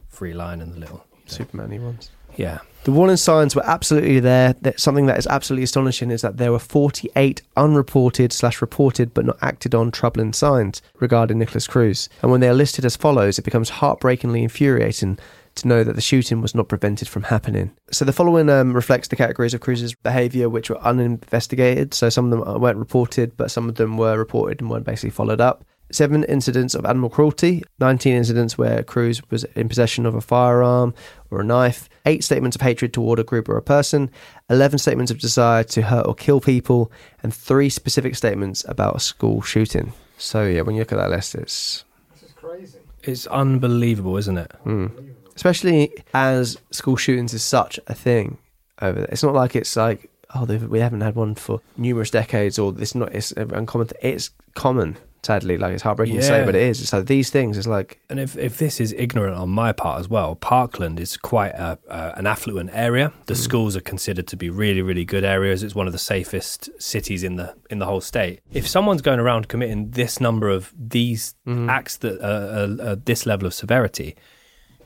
[0.07, 2.11] free line and the little Superman ones.
[2.35, 2.59] Yeah.
[2.85, 4.53] The warning signs were absolutely there.
[4.61, 9.25] That something that is absolutely astonishing is that there were 48 unreported slash reported but
[9.25, 12.07] not acted on troubling signs regarding Nikolas Cruz.
[12.21, 15.19] And when they are listed as follows, it becomes heartbreakingly infuriating
[15.55, 17.71] to know that the shooting was not prevented from happening.
[17.91, 21.93] So the following um, reflects the categories of Cruz's behaviour which were uninvestigated.
[21.93, 25.11] So some of them weren't reported, but some of them were reported and weren't basically
[25.11, 30.15] followed up seven incidents of animal cruelty, 19 incidents where Cruz was in possession of
[30.15, 30.93] a firearm
[31.31, 34.09] or a knife, eight statements of hatred toward a group or a person,
[34.49, 36.91] 11 statements of desire to hurt or kill people,
[37.23, 39.93] and three specific statements about a school shooting.
[40.17, 41.85] So, yeah, when you look at that list, it's.
[42.13, 42.79] This is Crazy.
[43.03, 44.51] It's unbelievable, isn't it?
[44.65, 44.91] Mm.
[45.39, 48.37] Especially as school shootings is such a thing
[48.81, 49.09] over there.
[49.09, 52.93] It's not like it's like, oh, we haven't had one for numerous decades or it's
[52.93, 53.87] not, it's uncommon.
[54.01, 55.57] It's common sadly.
[55.57, 56.45] Like it's heartbreaking to say, Yeah.
[56.45, 56.81] but it is.
[56.81, 57.57] It's like these things.
[57.57, 61.15] It's like And if, if this is ignorant on my part as well, Parkland is
[61.15, 63.13] quite a, uh, an affluent area.
[63.27, 65.63] The schools are considered to be really, really good areas.
[65.63, 68.41] It's one of the safest cities in the in the whole state.
[68.51, 73.25] If someone's going around committing this number of these acts that uh, uh, uh, this
[73.25, 74.15] level of severity,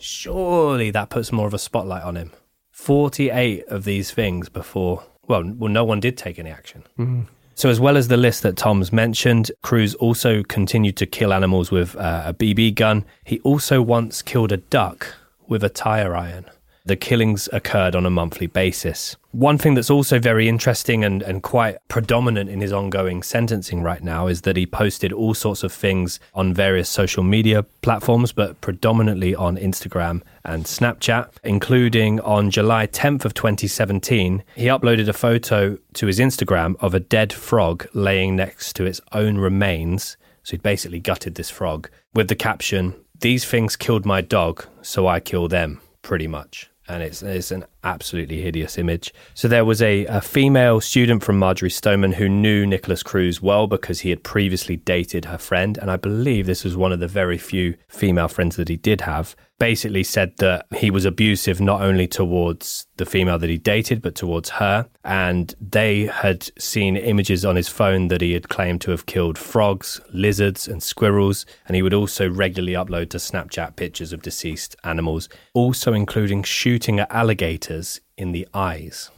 [0.03, 2.31] surely that puts more of a spotlight on him.
[2.71, 5.03] Forty-eight of these things before.
[5.27, 6.83] Well, well, no one did take any action.
[7.55, 11.71] So, as well as the list that Tom's mentioned, Cruz also continued to kill animals
[11.71, 13.05] with uh, a BB gun.
[13.23, 15.15] He also once killed a duck
[15.47, 16.45] with a tire iron.
[16.85, 19.15] The killings occurred on a monthly basis.
[19.31, 24.03] One thing that's also very interesting and, and quite predominant in his ongoing sentencing right
[24.03, 28.59] now is that he posted all sorts of things on various social media platforms, but
[28.59, 35.77] predominantly on Instagram and Snapchat, including on July 10th of 2017, he uploaded a photo
[35.93, 40.17] to his Instagram of a dead frog laying next to its own remains.
[40.43, 45.07] So he'd basically gutted this frog with the caption, These things killed my dog, so
[45.07, 46.69] I kill them, pretty much.
[46.87, 49.13] And it's, it's an absolutely hideous image.
[49.33, 53.67] So there was a, a female student from Marjory Stoneman who knew Nikolas Cruz well
[53.67, 55.77] because he had previously dated her friend.
[55.77, 59.01] And I believe this was one of the very few female friends that he did
[59.01, 59.35] have.
[59.63, 64.13] Basically said that he was abusive not only towards the female that he dated, but
[64.13, 64.89] towards her.
[65.05, 69.37] And they had seen images on his phone that he had claimed to have killed
[69.37, 71.45] frogs, lizards, and squirrels.
[71.65, 76.99] And he would also regularly upload to Snapchat pictures of deceased animals, also including shooting
[76.99, 79.11] at alligators in the eyes.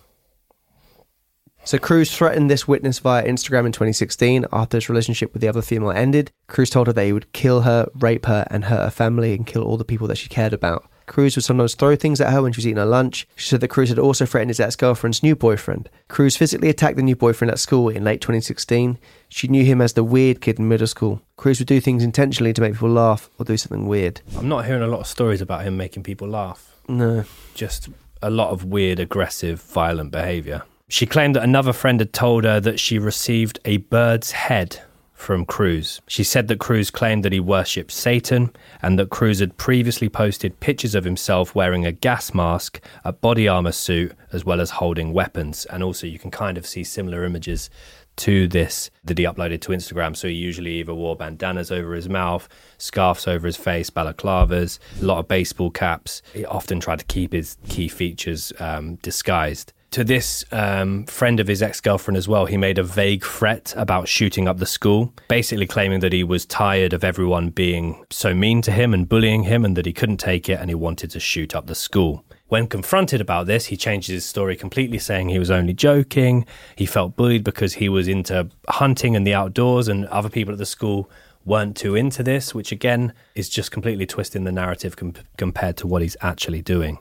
[1.65, 5.63] So Cruz threatened this witness via Instagram in 2016 after his relationship with the other
[5.63, 6.31] female ended.
[6.47, 9.47] Cruz told her that he would kill her, rape her, and hurt her family and
[9.47, 10.87] kill all the people that she cared about.
[11.07, 13.27] Cruz would sometimes throw things at her when she was eating her lunch.
[13.35, 15.89] She said that Cruz had also threatened his ex-girlfriend's new boyfriend.
[16.07, 18.99] Cruz physically attacked the new boyfriend at school in late 2016.
[19.27, 21.21] She knew him as the weird kid in middle school.
[21.35, 24.21] Cruz would do things intentionally to make people laugh or do something weird.
[24.37, 26.75] I'm not hearing a lot of stories about him making people laugh.
[26.87, 27.25] No.
[27.55, 27.89] Just
[28.21, 30.61] a lot of weird, aggressive, violent behavior.
[30.87, 34.81] She claimed that another friend had told her that she received a bird's head
[35.13, 35.99] from Cruz.
[36.07, 38.51] She said that Cruz claimed that he worshipped Satan
[38.83, 43.47] and that Cruz had previously posted pictures of himself wearing a gas mask, a body
[43.47, 45.65] armor suit, as well as holding weapons.
[45.65, 47.71] And also, you can kind of see similar images
[48.17, 50.15] to this that he uploaded to Instagram.
[50.15, 55.05] So he usually either wore bandanas over his mouth, scarves over his face, balaclavas, a
[55.05, 56.21] lot of baseball caps.
[56.33, 59.73] He often tried to keep his key features um, disguised.
[59.91, 63.73] To this um, friend of his ex girlfriend as well, he made a vague threat
[63.77, 68.33] about shooting up the school, basically claiming that he was tired of everyone being so
[68.33, 71.11] mean to him and bullying him and that he couldn't take it and he wanted
[71.11, 72.25] to shoot up the school.
[72.47, 76.45] When confronted about this, he changed his story completely, saying he was only joking.
[76.75, 80.59] He felt bullied because he was into hunting and the outdoors, and other people at
[80.59, 81.09] the school
[81.43, 85.87] weren't too into this, which again is just completely twisting the narrative com- compared to
[85.87, 86.97] what he's actually doing.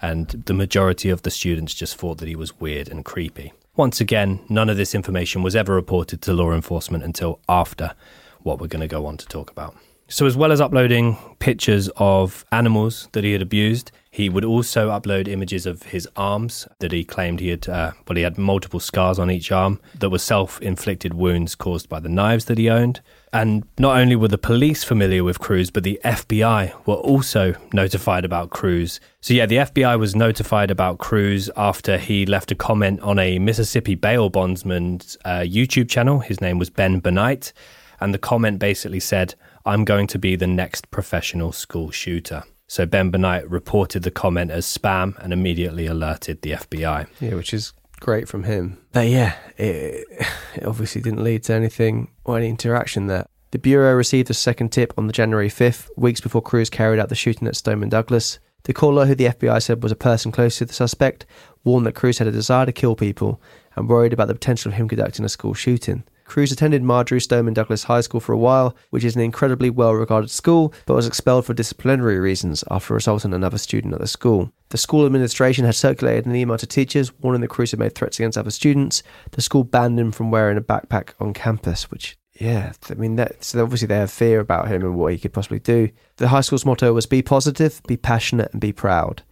[0.00, 3.52] And the majority of the students just thought that he was weird and creepy.
[3.76, 7.94] Once again, none of this information was ever reported to law enforcement until after
[8.42, 9.76] what we're going to go on to talk about.
[10.08, 14.88] So, as well as uploading pictures of animals that he had abused, he would also
[14.88, 18.80] upload images of his arms that he claimed he had, uh, well, he had multiple
[18.80, 22.70] scars on each arm that were self inflicted wounds caused by the knives that he
[22.70, 23.02] owned.
[23.34, 28.24] And not only were the police familiar with Cruz, but the FBI were also notified
[28.24, 29.00] about Cruz.
[29.20, 33.38] So, yeah, the FBI was notified about Cruz after he left a comment on a
[33.38, 36.20] Mississippi bail bondsman's uh, YouTube channel.
[36.20, 37.52] His name was Ben Bennight.
[38.00, 39.34] And the comment basically said,
[39.66, 42.44] I'm going to be the next professional school shooter.
[42.68, 47.06] So Ben Bennight reported the comment as spam and immediately alerted the FBI.
[47.20, 48.78] Yeah, which is great from him.
[48.92, 50.06] But yeah, it,
[50.54, 53.26] it obviously didn't lead to anything or any interaction there.
[53.52, 57.08] The Bureau received a second tip on the January 5th, weeks before Cruz carried out
[57.08, 58.38] the shooting at Stoneman Douglas.
[58.64, 61.24] The caller, who the FBI said was a person close to the suspect,
[61.62, 63.40] warned that Cruz had a desire to kill people
[63.76, 66.02] and worried about the potential of him conducting a school shooting.
[66.26, 69.94] Cruz attended Marjory Stoneman Douglas High School for a while, which is an incredibly well
[69.94, 74.52] regarded school, but was expelled for disciplinary reasons after assaulting another student at the school.
[74.70, 78.18] The school administration had circulated an email to teachers warning that Cruz had made threats
[78.18, 79.02] against other students.
[79.30, 83.42] The school banned him from wearing a backpack on campus, which yeah, I mean, that,
[83.42, 85.88] so obviously they have fear about him and what he could possibly do.
[86.16, 89.22] The high school's motto was be positive, be passionate, and be proud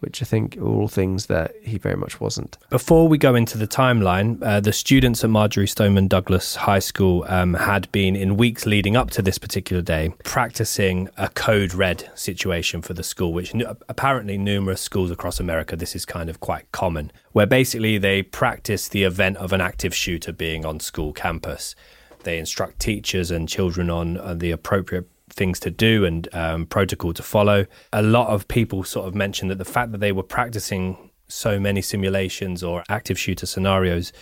[0.00, 2.56] which I think are all things that he very much wasn't.
[2.70, 7.24] Before we go into the timeline, uh, the students at Marjory Stoneman Douglas High School
[7.28, 12.10] um, had been, in weeks leading up to this particular day, practicing a code red
[12.14, 16.38] situation for the school, which n- apparently numerous schools across America, this is kind of
[16.38, 21.12] quite common, where basically they practice the event of an active shooter being on school
[21.12, 21.74] campus.
[22.22, 27.12] They instruct teachers and children on uh, the appropriate things to do and um, protocol
[27.14, 27.66] to follow.
[27.92, 31.60] A lot of people sort of mentioned that the fact that they were practicing so
[31.60, 34.12] many simulations or active shooter scenarios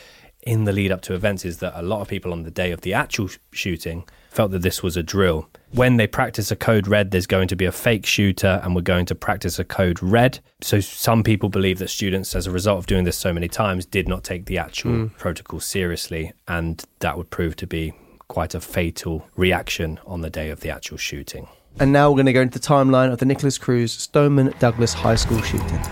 [0.43, 2.71] in the lead up to events is that a lot of people on the day
[2.71, 5.49] of the actual sh- shooting felt that this was a drill.
[5.73, 8.83] When they practice a code red, there's going to be a fake shooter, and we're
[8.83, 10.39] going to practice a code red.
[10.61, 13.87] So, some people believe that students, as a result of doing this so many times,
[13.87, 15.17] did not take the actual Mm.
[15.17, 17.93] protocol seriously, and that would prove to be
[18.37, 21.49] quite a fatal reaction on the day of the actual shooting.
[21.81, 24.93] And now we're going to go into the timeline of the Nikolas Cruz Stoneman Douglas
[24.93, 25.83] High School shooting.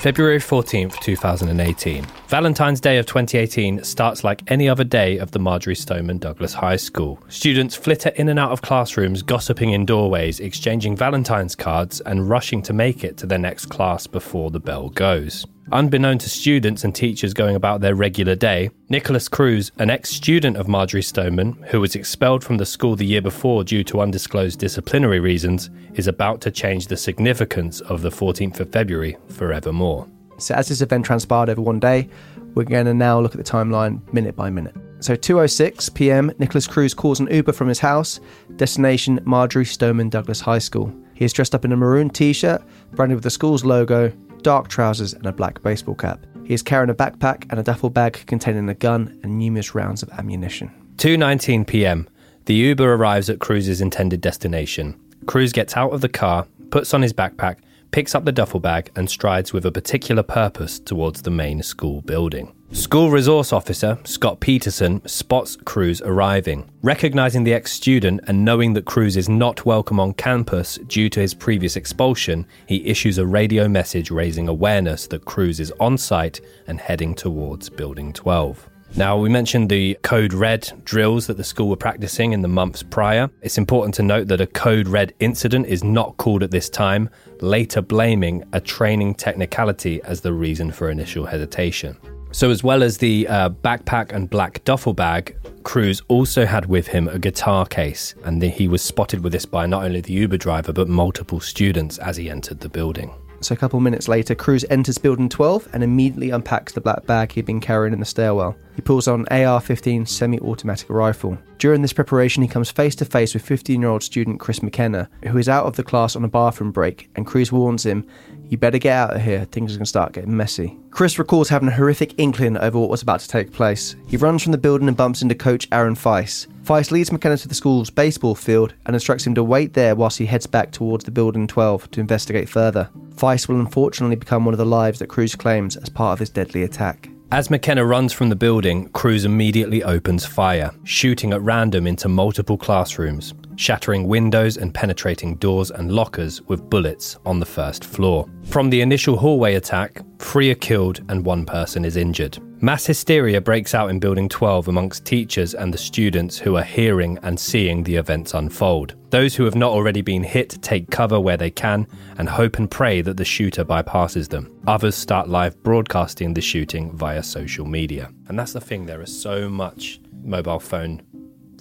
[0.00, 2.06] February 14th, 2018.
[2.34, 6.74] Valentine's Day of 2018 starts like any other day of the Marjory Stoneman Douglas High
[6.74, 7.22] School.
[7.28, 12.60] Students flitter in and out of classrooms, gossiping in doorways, exchanging Valentine's cards, and rushing
[12.62, 15.46] to make it to their next class before the bell goes.
[15.70, 20.56] Unbeknown to students and teachers going about their regular day, Nikolas Cruz, an ex student
[20.56, 24.58] of Marjory Stoneman, who was expelled from the school the year before due to undisclosed
[24.58, 30.08] disciplinary reasons, is about to change the significance of the 14th of February forevermore.
[30.44, 32.08] So as this event transpired over one day,
[32.54, 34.76] we're going to now look at the timeline minute by minute.
[35.00, 36.30] So 2:06 p.m.
[36.38, 38.20] Nikolas Cruz calls an Uber from his house,
[38.56, 40.94] destination Marjory Stoneman Douglas High School.
[41.14, 44.10] He is dressed up in a maroon t-shirt branded with the school's logo,
[44.42, 46.24] dark trousers and a black baseball cap.
[46.44, 50.02] He is carrying a backpack and a duffel bag containing a gun and numerous rounds
[50.02, 50.70] of ammunition.
[50.96, 52.06] 2:19 p.m.
[52.44, 55.00] The Uber arrives at Cruz's intended destination.
[55.26, 57.56] Cruz gets out of the car, puts on his backpack,
[57.94, 62.00] picks up the duffel bag, and strides with a particular purpose towards the main school
[62.00, 62.52] building.
[62.72, 66.68] School resource officer Scott Peterson spots Cruz arriving.
[66.82, 71.20] Recognizing the ex student and knowing that Cruz is not welcome on campus due to
[71.20, 76.40] his previous expulsion, he issues a radio message raising awareness that Cruz is on site
[76.66, 78.70] and heading towards Building 12.
[78.96, 82.84] Now, we mentioned the Code Red drills that the school were practicing in the months
[82.84, 83.28] prior.
[83.42, 87.10] It's important to note that a Code Red incident is not called at this time,
[87.40, 91.96] later blaming a training technicality as the reason for initial hesitation.
[92.30, 96.86] So, as well as the uh, backpack and black duffel bag, Cruz also had with
[96.86, 100.36] him a guitar case, and he was spotted with this by not only the Uber
[100.36, 103.12] driver but multiple students as he entered the building.
[103.44, 107.30] So a couple minutes later, Cruz enters Building 12 and immediately unpacks the black bag
[107.30, 108.56] he'd been carrying in the stairwell.
[108.74, 111.36] He pulls on an AR-15 semi-automatic rifle.
[111.58, 115.50] During this preparation, he comes face to face with 15-year-old student Chris McKenna, who is
[115.50, 118.06] out of the class on a bathroom break, and Cruz warns him,
[118.48, 119.46] "You better get out of here.
[119.50, 122.90] Things are going to start getting messy." Chris recalls having a horrific inkling over what
[122.90, 123.96] was about to take place.
[124.06, 126.46] He runs from the building and bumps into coach Aaron Feist.
[126.64, 130.18] Feist leads McKenna to the school's baseball field and instructs him to wait there whilst
[130.18, 132.88] he heads back towards the building 12 to investigate further.
[133.16, 136.30] Feist will unfortunately become one of the lives that Cruz claims as part of his
[136.30, 137.08] deadly attack.
[137.32, 142.56] As McKenna runs from the building, Cruz immediately opens fire, shooting at random into multiple
[142.56, 148.28] classrooms, shattering windows and penetrating doors and lockers with bullets on the first floor.
[148.44, 152.38] From the initial hallway attack, three are killed and one person is injured.
[152.62, 157.18] Mass hysteria breaks out in Building 12 amongst teachers and the students who are hearing
[157.22, 158.94] and seeing the events unfold.
[159.10, 161.86] Those who have not already been hit take cover where they can
[162.16, 164.50] and hope and pray that the shooter bypasses them.
[164.66, 168.10] Others start live broadcasting the shooting via social media.
[168.28, 171.02] And that's the thing, there is so much mobile phone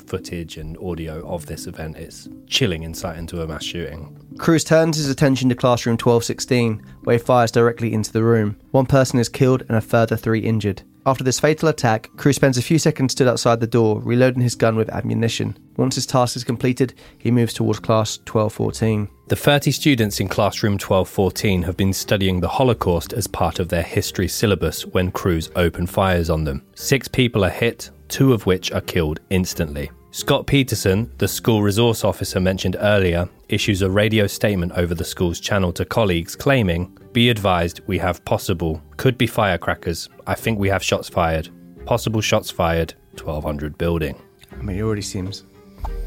[0.07, 1.97] footage and audio of this event.
[1.97, 4.19] It's chilling insight into a mass shooting.
[4.37, 8.57] Cruz turns his attention to classroom 1216, where he fires directly into the room.
[8.71, 10.83] One person is killed and a further three injured.
[11.05, 14.55] After this fatal attack, Cruz spends a few seconds stood outside the door, reloading his
[14.55, 15.57] gun with ammunition.
[15.75, 19.09] Once his task is completed, he moves towards class 1214.
[19.27, 23.83] The 30 students in classroom 1214 have been studying the Holocaust as part of their
[23.83, 26.65] history syllabus when Cruz open fires on them.
[26.75, 29.89] Six people are hit, two of which are killed instantly.
[30.11, 35.39] Scott Peterson, the school resource officer mentioned earlier, issues a radio statement over the school's
[35.39, 40.09] channel to colleagues claiming, Be advised, we have possible, could be firecrackers.
[40.27, 41.49] I think we have shots fired.
[41.87, 44.21] Possible shots fired, 1200 building.
[44.51, 45.45] I mean, he already seems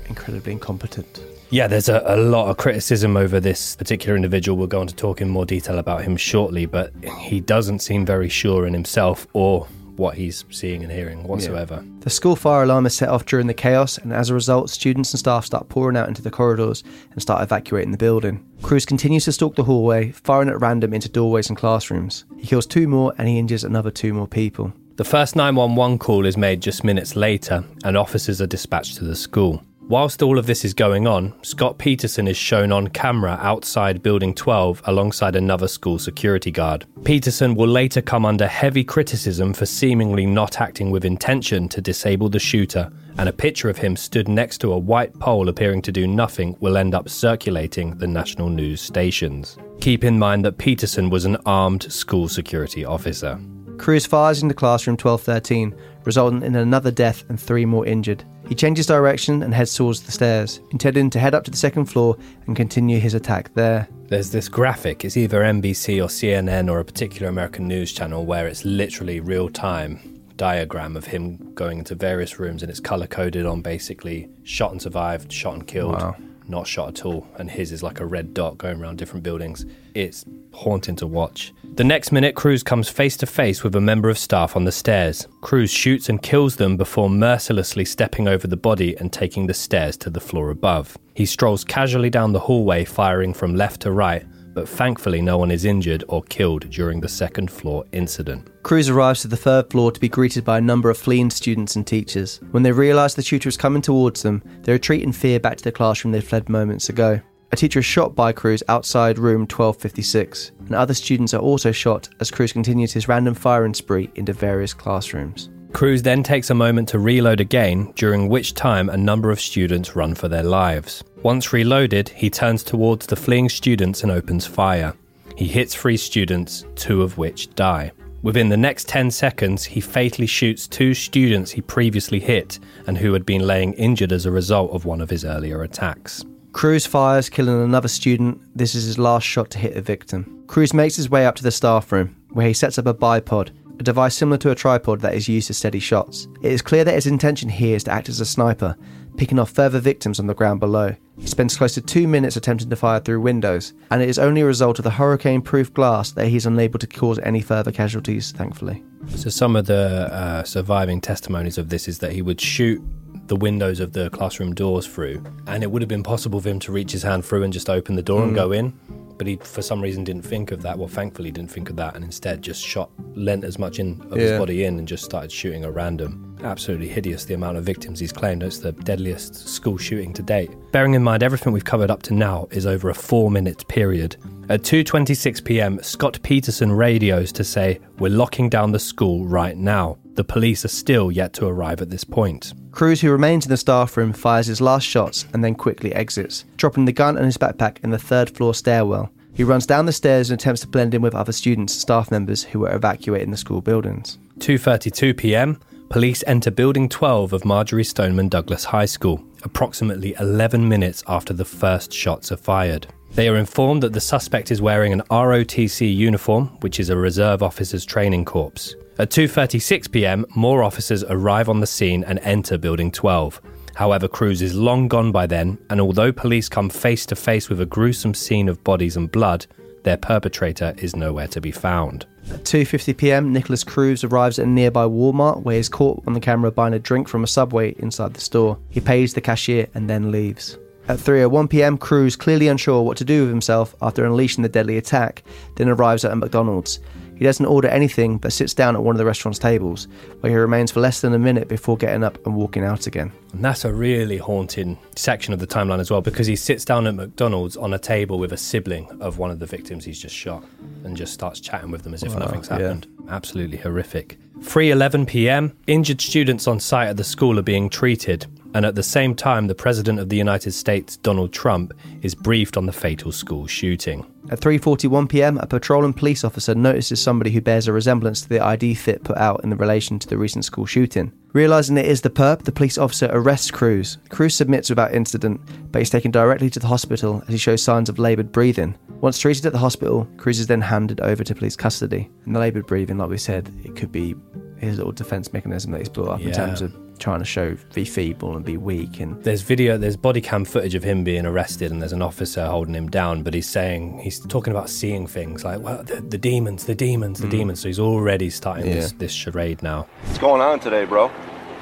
[0.08, 1.20] incredibly incompetent.
[1.50, 4.56] Yeah, there's a, a lot of criticism over this particular individual.
[4.56, 8.06] We'll go on to talk in more detail about him shortly, but he doesn't seem
[8.06, 9.66] very sure in himself or
[9.96, 11.82] what he's seeing and hearing whatsoever.
[11.82, 11.90] Yeah.
[12.00, 15.12] The school fire alarm is set off during the chaos, and as a result, students
[15.12, 18.44] and staff start pouring out into the corridors and start evacuating the building.
[18.62, 22.24] Cruz continues to stalk the hallway, firing at random into doorways and classrooms.
[22.36, 24.72] He kills two more and he injures another two more people.
[24.96, 29.14] The first 911 call is made just minutes later, and officers are dispatched to the
[29.16, 29.62] school.
[29.88, 34.34] Whilst all of this is going on, Scott Peterson is shown on camera outside Building
[34.34, 36.86] 12 alongside another school security guard.
[37.04, 42.28] Peterson will later come under heavy criticism for seemingly not acting with intention to disable
[42.28, 45.92] the shooter, and a picture of him stood next to a white pole appearing to
[45.92, 49.56] do nothing will end up circulating the national news stations.
[49.80, 53.38] Keep in mind that Peterson was an armed school security officer.
[53.78, 58.24] Cruz fires into classroom 1213, resulting in another death and three more injured.
[58.48, 61.86] He changes direction and heads towards the stairs, intending to head up to the second
[61.86, 62.16] floor
[62.46, 63.88] and continue his attack there.
[64.08, 68.46] There's this graphic, it's either NBC or CNN or a particular American news channel where
[68.46, 73.46] it's literally real time diagram of him going into various rooms and it's color coded
[73.46, 75.94] on basically shot and survived, shot and killed.
[75.94, 76.14] Wow
[76.48, 79.66] not shot at all, and his is like a red dot going around different buildings.
[79.94, 81.52] It's haunting to watch.
[81.74, 84.72] The next minute, Cruz comes face to face with a member of staff on the
[84.72, 85.26] stairs.
[85.40, 89.96] Cruz shoots and kills them before mercilessly stepping over the body and taking the stairs
[89.98, 90.96] to the floor above.
[91.14, 94.24] He strolls casually down the hallway, firing from left to right,
[94.56, 98.48] but thankfully no one is injured or killed during the second floor incident.
[98.62, 101.76] Cruz arrives to the third floor to be greeted by a number of fleeing students
[101.76, 102.40] and teachers.
[102.52, 105.64] When they realise the tutor is coming towards them, they retreat in fear back to
[105.64, 107.20] the classroom they fled moments ago.
[107.52, 112.08] A teacher is shot by Cruz outside room 1256, and other students are also shot
[112.18, 115.50] as Cruz continues his random firing spree into various classrooms.
[115.76, 119.94] Cruz then takes a moment to reload again, during which time a number of students
[119.94, 121.04] run for their lives.
[121.22, 124.94] Once reloaded, he turns towards the fleeing students and opens fire.
[125.36, 127.92] He hits three students, two of which die.
[128.22, 133.12] Within the next 10 seconds, he fatally shoots two students he previously hit and who
[133.12, 136.24] had been laying injured as a result of one of his earlier attacks.
[136.52, 138.40] Cruz fires, killing another student.
[138.56, 140.42] This is his last shot to hit a victim.
[140.46, 143.50] Cruz makes his way up to the staff room, where he sets up a bipod,
[143.78, 146.28] a device similar to a tripod that is used to steady shots.
[146.42, 148.76] It is clear that his intention here is to act as a sniper,
[149.16, 150.96] picking off further victims on the ground below.
[151.18, 154.42] He spends close to two minutes attempting to fire through windows, and it is only
[154.42, 157.72] a result of the hurricane proof glass that he is unable to cause any further
[157.72, 158.84] casualties, thankfully.
[159.08, 162.82] So, some of the uh, surviving testimonies of this is that he would shoot
[163.28, 166.58] the windows of the classroom doors through, and it would have been possible for him
[166.60, 168.28] to reach his hand through and just open the door mm.
[168.28, 168.78] and go in
[169.18, 170.78] but he for some reason didn't think of that.
[170.78, 174.18] Well, thankfully, didn't think of that, and instead just shot, lent as much in of
[174.18, 174.24] yeah.
[174.24, 176.38] his body in, and just started shooting at random.
[176.42, 178.42] Absolutely hideous the amount of victims he's claimed.
[178.42, 180.50] It's the deadliest school shooting to date.
[180.76, 184.16] Bearing in mind everything we've covered up to now is over a four-minute period.
[184.50, 189.96] At 2:26 p.m., Scott Peterson radios to say, "We're locking down the school right now."
[190.16, 192.52] The police are still yet to arrive at this point.
[192.72, 196.44] Cruz, who remains in the staff room, fires his last shots and then quickly exits,
[196.58, 199.08] dropping the gun and his backpack in the third floor stairwell.
[199.32, 202.10] He runs down the stairs and attempts to blend in with other students and staff
[202.10, 204.18] members who were evacuating the school buildings.
[204.40, 205.58] 2:32 p.m.
[205.88, 211.44] Police enter building 12 of Marjory Stoneman Douglas High School, approximately 11 minutes after the
[211.44, 212.88] first shots are fired.
[213.12, 217.40] They are informed that the suspect is wearing an ROTC uniform, which is a reserve
[217.40, 218.74] officers training corps.
[218.98, 223.40] At 2:36 p.m., more officers arrive on the scene and enter building 12.
[223.76, 227.60] However, Cruz is long gone by then, and although police come face to face with
[227.60, 229.46] a gruesome scene of bodies and blood,
[229.86, 232.06] their perpetrator is nowhere to be found.
[232.28, 236.20] At 2:50 p.m., Nikolas Cruz arrives at a nearby Walmart where he's caught on the
[236.20, 238.58] camera buying a drink from a Subway inside the store.
[238.68, 240.58] He pays the cashier and then leaves.
[240.88, 244.76] At 3:01 p.m., Cruz, clearly unsure what to do with himself after unleashing the deadly
[244.76, 245.22] attack,
[245.54, 246.80] then arrives at a McDonald's.
[247.16, 249.88] He doesn't order anything but sits down at one of the restaurant's tables,
[250.20, 253.10] where he remains for less than a minute before getting up and walking out again.
[253.32, 256.86] And that's a really haunting section of the timeline as well, because he sits down
[256.86, 260.14] at McDonald's on a table with a sibling of one of the victims he's just
[260.14, 260.44] shot
[260.84, 262.86] and just starts chatting with them as if wow, nothing's happened.
[263.06, 263.14] Yeah.
[263.14, 264.18] Absolutely horrific.
[264.40, 265.56] 3:11 p.m.
[265.66, 268.26] Injured students on site at the school are being treated.
[268.56, 272.56] And at the same time, the President of the United States, Donald Trump, is briefed
[272.56, 274.06] on the fatal school shooting.
[274.30, 278.30] At 3:41 p.m., a patrol and police officer notices somebody who bears a resemblance to
[278.30, 281.12] the ID fit put out in the relation to the recent school shooting.
[281.34, 283.98] Realizing it is the perp, the police officer arrests Cruz.
[284.08, 285.38] Cruz submits without incident,
[285.70, 288.74] but he's taken directly to the hospital as he shows signs of laboured breathing.
[289.02, 292.08] Once treated at the hospital, Cruz is then handed over to police custody.
[292.24, 294.14] And the laboured breathing, like we said, it could be
[294.56, 297.84] his little defence mechanism that he's built up in terms of trying to show be
[297.84, 301.70] feeble and be weak and There's video, there's body cam footage of him being arrested,
[301.72, 303.22] and there's an officer holding him down.
[303.22, 307.20] But he's saying he's talking about seeing things like, well, the, the demons, the demons,
[307.20, 307.30] the Mm.
[307.30, 307.60] demons.
[307.60, 308.98] So he's already starting this, Yeah.
[308.98, 309.86] this charade now.
[310.04, 311.10] What's going on today, bro?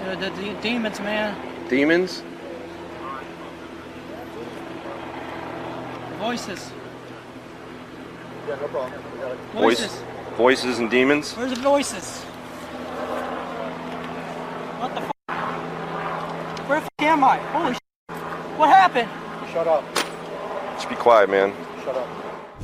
[0.04, 1.34] The, the, the demons, man.
[1.68, 2.22] Demons?
[6.18, 6.70] Voices.
[8.48, 9.02] Yeah, no problem.
[9.52, 10.02] Voices.
[10.36, 11.32] voices and demons?
[11.34, 12.22] Where's the voices?
[14.80, 15.13] What the f?
[16.66, 17.36] Where the f am I?
[17.36, 17.78] Holy sh!
[18.56, 19.08] What happened?
[19.52, 19.84] Shut up.
[20.74, 21.52] Just be quiet, man.
[21.84, 22.08] Shut up.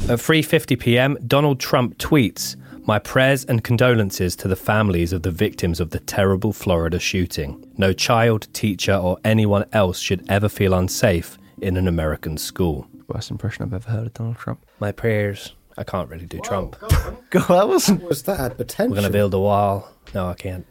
[0.09, 5.31] At 3:50 p.m., Donald Trump tweets, "My prayers and condolences to the families of the
[5.31, 7.63] victims of the terrible Florida shooting.
[7.77, 13.31] No child, teacher, or anyone else should ever feel unsafe in an American school." worst
[13.31, 14.65] impression I've ever heard of Donald Trump.
[14.79, 15.55] My prayers.
[15.77, 16.77] I can't really do Trump.
[17.31, 18.03] God, that wasn't.
[18.03, 18.95] Was that had potential?
[18.95, 19.91] We're gonna build a wall.
[20.15, 20.67] No, I can't.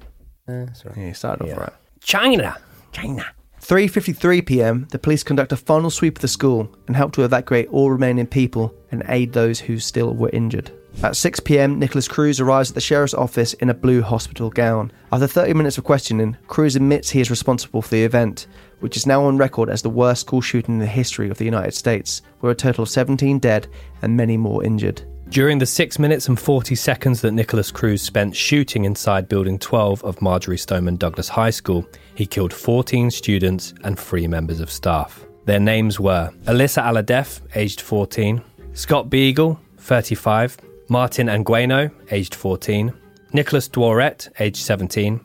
[0.47, 0.95] Yeah, sorry.
[0.97, 1.73] Yeah, he started off right.
[2.01, 2.57] China,
[2.91, 3.25] China.
[3.61, 4.87] 3:53 p.m.
[4.91, 8.25] The police conduct a final sweep of the school and help to evacuate all remaining
[8.25, 10.71] people and aid those who still were injured.
[11.03, 14.91] At 6 p.m., Nikolas Cruz arrives at the sheriff's office in a blue hospital gown.
[15.11, 18.47] After 30 minutes of questioning, Cruz admits he is responsible for the event,
[18.79, 21.45] which is now on record as the worst school shooting in the history of the
[21.45, 23.67] United States, with a total of 17 dead
[24.01, 25.03] and many more injured.
[25.29, 30.03] During the 6 minutes and 40 seconds that Nikolas Cruz spent shooting inside Building 12
[30.03, 35.23] of Marjory Stoneman Douglas High School, he killed 14 students and 3 members of staff.
[35.45, 38.41] Their names were Alyssa Alhadeff, aged 14,
[38.73, 40.57] Scott Beigel, 35,
[40.89, 42.91] Martin Anguiano, aged 14,
[43.31, 45.19] Nicholas Dworet, aged 17,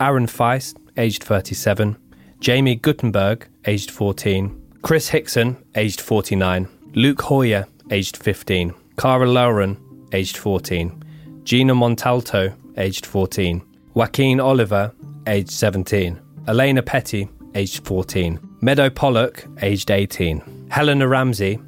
[0.00, 1.96] Aaron Feist, aged 37,
[2.44, 9.76] Jaime Guttenberg, aged 14, Chris Hixon, aged 49, Luke Hoyer, aged 15, Cara Loughran,
[10.12, 11.02] aged 14,
[11.44, 13.62] Gina Montalto, aged 14,
[13.94, 14.92] Joaquin Oliver,
[15.26, 21.58] aged 17, Alaina Petty, aged 14, Meadow Pollack, aged 18, Helena Ramsay,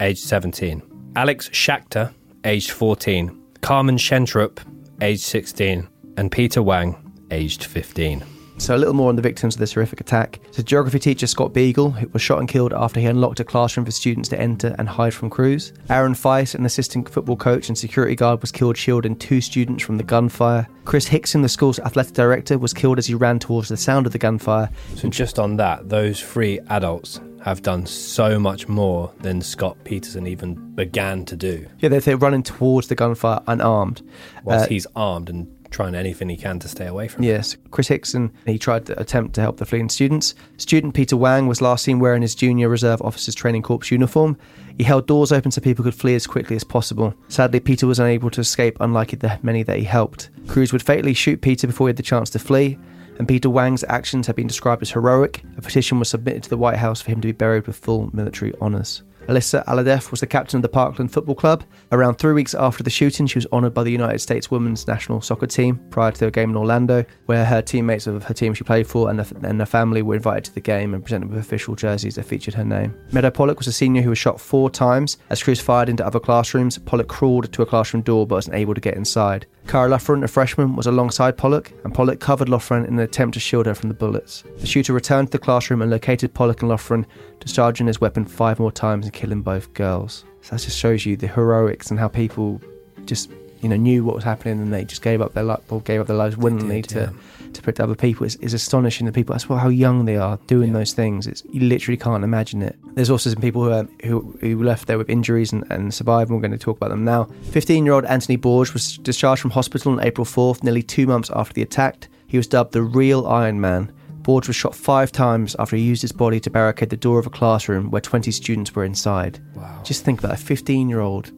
[0.00, 0.82] aged 17,
[1.16, 2.12] Alex Schachter,
[2.44, 4.58] aged 14, Carmen Schentrup,
[5.00, 6.96] aged 16, and Peter Wang,
[7.30, 8.24] aged 15.
[8.58, 10.40] So, a little more on the victims of this horrific attack.
[10.50, 13.86] So, geography teacher Scott Beigel who was shot and killed after he unlocked a classroom
[13.86, 15.72] for students to enter and hide from Cruz.
[15.88, 19.96] Aaron Feist, an assistant football coach and security guard, was killed shielding two students from
[19.96, 20.66] the gunfire.
[20.84, 24.12] Chris Hixon, the school's athletic director, was killed as he ran towards the sound of
[24.12, 24.68] the gunfire.
[24.96, 30.26] So, just on that, those three adults have done so much more than Scott Peterson
[30.26, 31.64] even began to do.
[31.78, 34.02] Yeah, they're, they're running towards the gunfire unarmed.
[34.42, 37.24] Whilst Uh, he's armed and trying anything he can to stay away from.
[37.24, 40.34] Yes, Chris Hixon, he tried to attempt to help the fleeing students.
[40.56, 44.36] Student Peter Wang was last seen wearing his Junior Reserve Officers Training Corps uniform.
[44.76, 47.14] He held doors open so people could flee as quickly as possible.
[47.28, 50.30] Sadly, Peter was unable to escape, unlike the many that he helped.
[50.46, 52.78] Cruz would fatally shoot Peter before he had the chance to flee,
[53.18, 55.42] and Peter Wang's actions have been described as heroic.
[55.56, 58.14] A petition was submitted to the White House for him to be buried with full
[58.14, 59.02] military honours.
[59.28, 61.62] Alyssa Alhadeff was the captain of the Parkland Football Club.
[61.92, 65.20] Around three weeks after the shooting, she was honoured by the United States women's national
[65.20, 68.64] soccer team prior to a game in Orlando, where her teammates of her team she
[68.64, 71.38] played for and, the, and her family were invited to the game and presented with
[71.38, 72.94] official jerseys that featured her name.
[73.12, 75.18] Meadow Pollack was a senior who was shot four times.
[75.28, 78.74] As Cruz fired into other classrooms, Pollack crawled to a classroom door but wasn't able
[78.74, 79.44] to get inside.
[79.66, 83.40] Cara Loughran, a freshman, was alongside Pollack, and Pollack covered Loughran in an attempt to
[83.40, 84.42] shield her from the bullets.
[84.60, 87.04] The shooter returned to the classroom and located Pollack and Loughran,
[87.38, 90.24] discharging his weapon five more times and killing both girls.
[90.42, 92.60] So that just shows you the heroics and how people
[93.04, 95.80] just you know knew what was happening and they just gave up their life or
[95.80, 97.12] gave up their lives willingly to
[97.52, 98.26] to protect other people.
[98.26, 99.32] It's, it's astonishing the people.
[99.32, 101.26] That's what, how young they are doing those things.
[101.26, 102.76] It's you literally can't imagine it.
[102.94, 106.30] There's also some people who um, who, who left there with injuries and, and survived.
[106.30, 107.24] And we're going to talk about them now.
[107.50, 111.30] 15 year old Anthony Borge was discharged from hospital on April 4th, nearly two months
[111.34, 112.06] after the attack.
[112.28, 113.90] He was dubbed the real Iron Man.
[114.28, 117.26] Borge was shot five times after he used his body to barricade the door of
[117.26, 119.40] a classroom where 20 students were inside.
[119.54, 119.80] Wow.
[119.82, 121.32] Just think about a 15 year old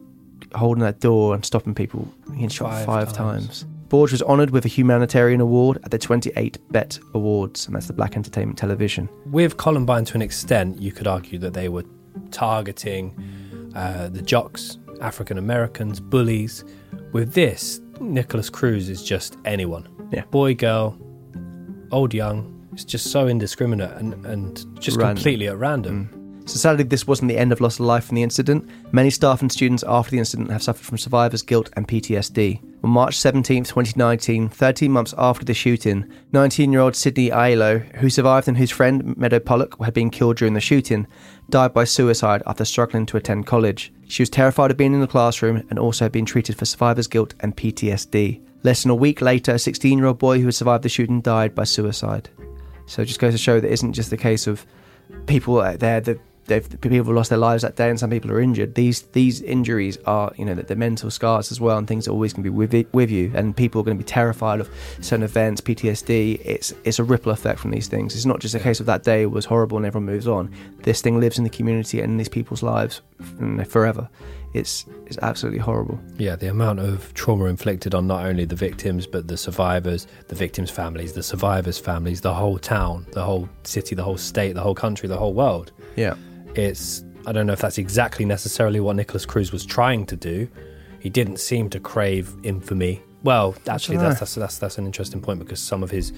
[0.55, 3.63] holding that door and stopping people getting shot Five five, times.
[3.63, 3.65] times.
[3.87, 7.93] Borge was honoured with a humanitarian award at the 28 BET Awards, and that's the
[7.93, 9.07] Black Entertainment Television.
[9.25, 11.85] With Columbine, to an extent, you could argue that they were
[12.31, 16.65] targeting uh, the jocks, African Americans, bullies.
[17.13, 19.87] With this, Nikolas Cruz is just anyone.
[20.11, 20.23] Yeah.
[20.25, 20.97] Boy, girl,
[21.91, 25.15] old, young, It's just so indiscriminate and, and just Random.
[25.17, 26.09] completely at random.
[26.11, 26.49] Mm.
[26.49, 28.67] So sadly, this wasn't the end of loss of life from the incident.
[28.91, 32.59] Many staff and students after the incident have suffered from survivor's guilt and PTSD.
[32.83, 38.57] On March 17, 2019, 13 months after the shooting, 19-year-old Sydney Aiello, who survived and
[38.57, 41.05] whose friend Meadow Pollack had been killed during the shooting,
[41.51, 43.93] died by suicide after struggling to attend college.
[44.07, 47.07] She was terrified of being in the classroom and also had been treated for survivor's
[47.07, 48.41] guilt and PTSD.
[48.63, 51.65] Less than a week later, a 16-year-old boy who had survived the shooting died by
[51.65, 52.31] suicide.
[52.91, 54.65] So it just goes to show that it isn't just the case of
[55.25, 58.29] people out there that they've people have lost their lives that day and some people
[58.29, 58.75] are injured.
[58.75, 62.11] These these injuries are you know the, the mental scars as well and things that
[62.11, 64.59] always going to be with it, with you and people are going to be terrified
[64.59, 64.69] of
[64.99, 66.41] certain events, PTSD.
[66.43, 68.13] It's it's a ripple effect from these things.
[68.13, 70.53] It's not just a case of that day was horrible and everyone moves on.
[70.79, 72.99] This thing lives in the community and in these people's lives
[73.39, 74.09] you know, forever.
[74.53, 75.99] It's it's absolutely horrible.
[76.17, 80.35] Yeah, the amount of trauma inflicted on not only the victims, but the survivors, the
[80.35, 84.61] victims' families, the survivors' families, the whole town, the whole city, the whole state, the
[84.61, 85.71] whole country, the whole world.
[85.95, 86.15] Yeah.
[86.55, 90.49] It's, I don't know if that's exactly necessarily what Nikolas Cruz was trying to do.
[90.99, 93.01] He didn't seem to crave infamy.
[93.23, 96.11] Well, actually, that's, that's, that's, that's an interesting point because some of his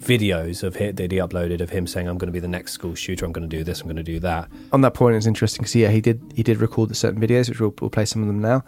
[0.00, 2.72] videos of him that he uploaded of him saying, I'm going to be the next
[2.72, 4.48] school shooter, I'm going to do this, I'm going to do that.
[4.72, 7.60] On that point, it's interesting because yeah, he did he did record certain videos, which
[7.60, 8.64] we'll, we'll play some of them now.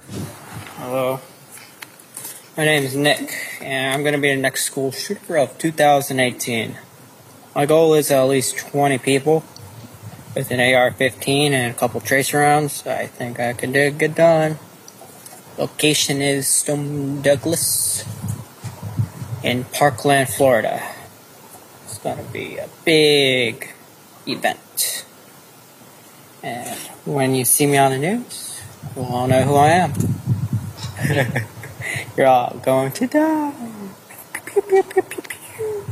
[0.77, 1.21] Hello.
[2.57, 6.77] My name is Nick, and I'm going to be the next school shooter of 2018.
[7.55, 9.45] My goal is at least 20 people
[10.35, 12.87] with an AR-15 and a couple tracer rounds.
[12.87, 14.59] I think I can do get done.
[15.57, 18.05] Location is Stone Douglas
[19.43, 20.83] in Parkland, Florida.
[22.09, 23.69] Going to be a big
[24.27, 25.05] event.
[26.43, 28.63] And when you see me on the news,
[28.97, 29.93] you'll all know who I am.
[32.17, 33.53] You're all going to die.
[34.33, 35.85] Pew, pew, pew, pew, pew.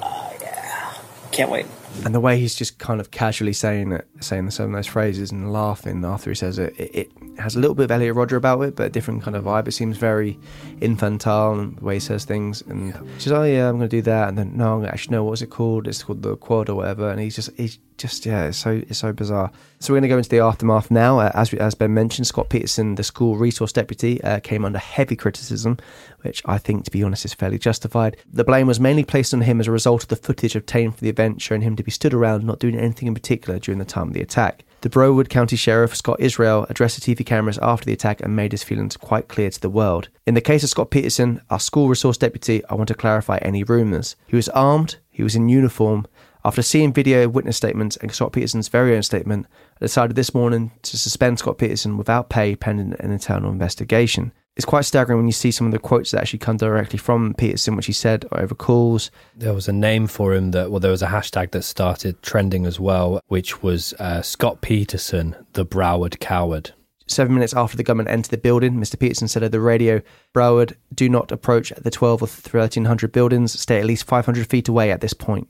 [0.00, 0.94] Oh, yeah.
[1.32, 1.66] Can't wait.
[2.04, 5.30] And the way he's just kind of casually saying it, saying some of those phrases
[5.30, 8.36] and laughing after he says it, it, it has a little bit of Elliot Rodger
[8.36, 9.68] about it, but a different kind of vibe.
[9.68, 10.38] It seems very
[10.80, 12.62] infantile and the way he says things.
[12.62, 15.16] And she's, like, oh yeah, I'm going to do that, and then no, I'm actually
[15.16, 15.86] no, what's it called?
[15.86, 17.10] It's called the quad or whatever.
[17.10, 19.50] And he's just, he's just, yeah, it's so, it's so bizarre.
[19.78, 21.20] So we're going to go into the aftermath now.
[21.20, 24.78] Uh, as we, as Ben mentioned, Scott Peterson, the school resource deputy, uh, came under
[24.78, 25.78] heavy criticism,
[26.22, 28.16] which I think, to be honest, is fairly justified.
[28.30, 31.00] The blame was mainly placed on him as a result of the footage obtained for
[31.00, 33.84] the event, showing him to be stood around not doing anything in particular during the
[33.84, 34.64] time of the attack.
[34.82, 38.50] The Broward County Sheriff Scott Israel addressed the TV cameras after the attack and made
[38.50, 40.08] his feelings quite clear to the world.
[40.26, 43.62] In the case of Scott Peterson, our school resource deputy, I want to clarify any
[43.62, 44.16] rumours.
[44.26, 46.06] He was armed, he was in uniform.
[46.44, 49.46] After seeing video witness statements and Scott Peterson's very own statement,
[49.80, 54.32] I decided this morning to suspend Scott Peterson without pay pending an internal investigation.
[54.56, 57.32] It's quite staggering when you see some of the quotes that actually come directly from
[57.34, 59.12] Peterson, which he said over calls.
[59.36, 62.66] There was a name for him that, well, there was a hashtag that started trending
[62.66, 66.72] as well, which was uh, Scott Peterson, the Broward Coward.
[67.06, 68.98] Seven minutes after the gunman entered the building, Mr.
[68.98, 70.02] Peterson said over the radio,
[70.34, 74.90] Broward, do not approach the 12 or 1300 buildings, stay at least 500 feet away
[74.90, 75.48] at this point.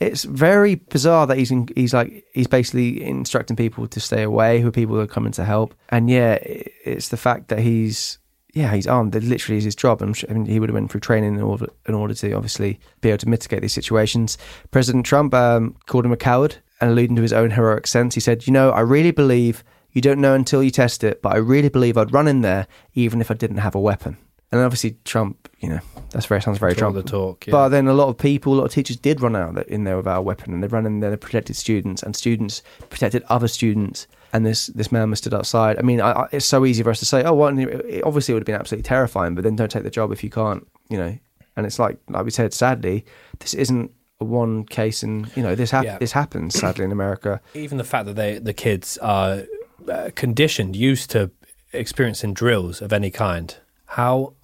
[0.00, 4.60] It's very bizarre that he's in, he's like he's basically instructing people to stay away
[4.60, 8.18] who are people that are coming to help, and yeah, it's the fact that he's
[8.52, 9.12] yeah he's armed.
[9.12, 10.02] That literally is his job.
[10.02, 12.32] I'm sure, I mean, he would have went through training in order in order to
[12.32, 14.36] obviously be able to mitigate these situations.
[14.70, 18.14] President Trump um, called him a coward and alluding to his own heroic sense.
[18.14, 21.32] He said, "You know, I really believe you don't know until you test it, but
[21.32, 24.16] I really believe I'd run in there even if I didn't have a weapon."
[24.50, 26.94] And obviously, Trump, you know, that's very sounds very Trump.
[26.94, 27.52] the talk, yeah.
[27.52, 29.96] But then a lot of people, a lot of teachers did run out in there
[29.96, 33.48] without a weapon, and they ran in there, they protected students, and students protected other
[33.48, 34.06] students.
[34.32, 35.78] And this this man was stood outside.
[35.78, 38.32] I mean, I, I, it's so easy for us to say, oh, well, it, obviously
[38.32, 40.66] it would have been absolutely terrifying, but then don't take the job if you can't,
[40.90, 41.16] you know.
[41.56, 43.04] And it's like, like we said, sadly,
[43.38, 43.90] this isn't
[44.20, 45.98] a one case, and you know, this hap- Yeah.
[45.98, 47.40] this happens sadly in America.
[47.54, 49.44] Even the fact that they, the kids are
[49.88, 51.30] uh, conditioned, used to
[51.72, 53.56] experiencing drills of any kind,
[53.86, 54.34] how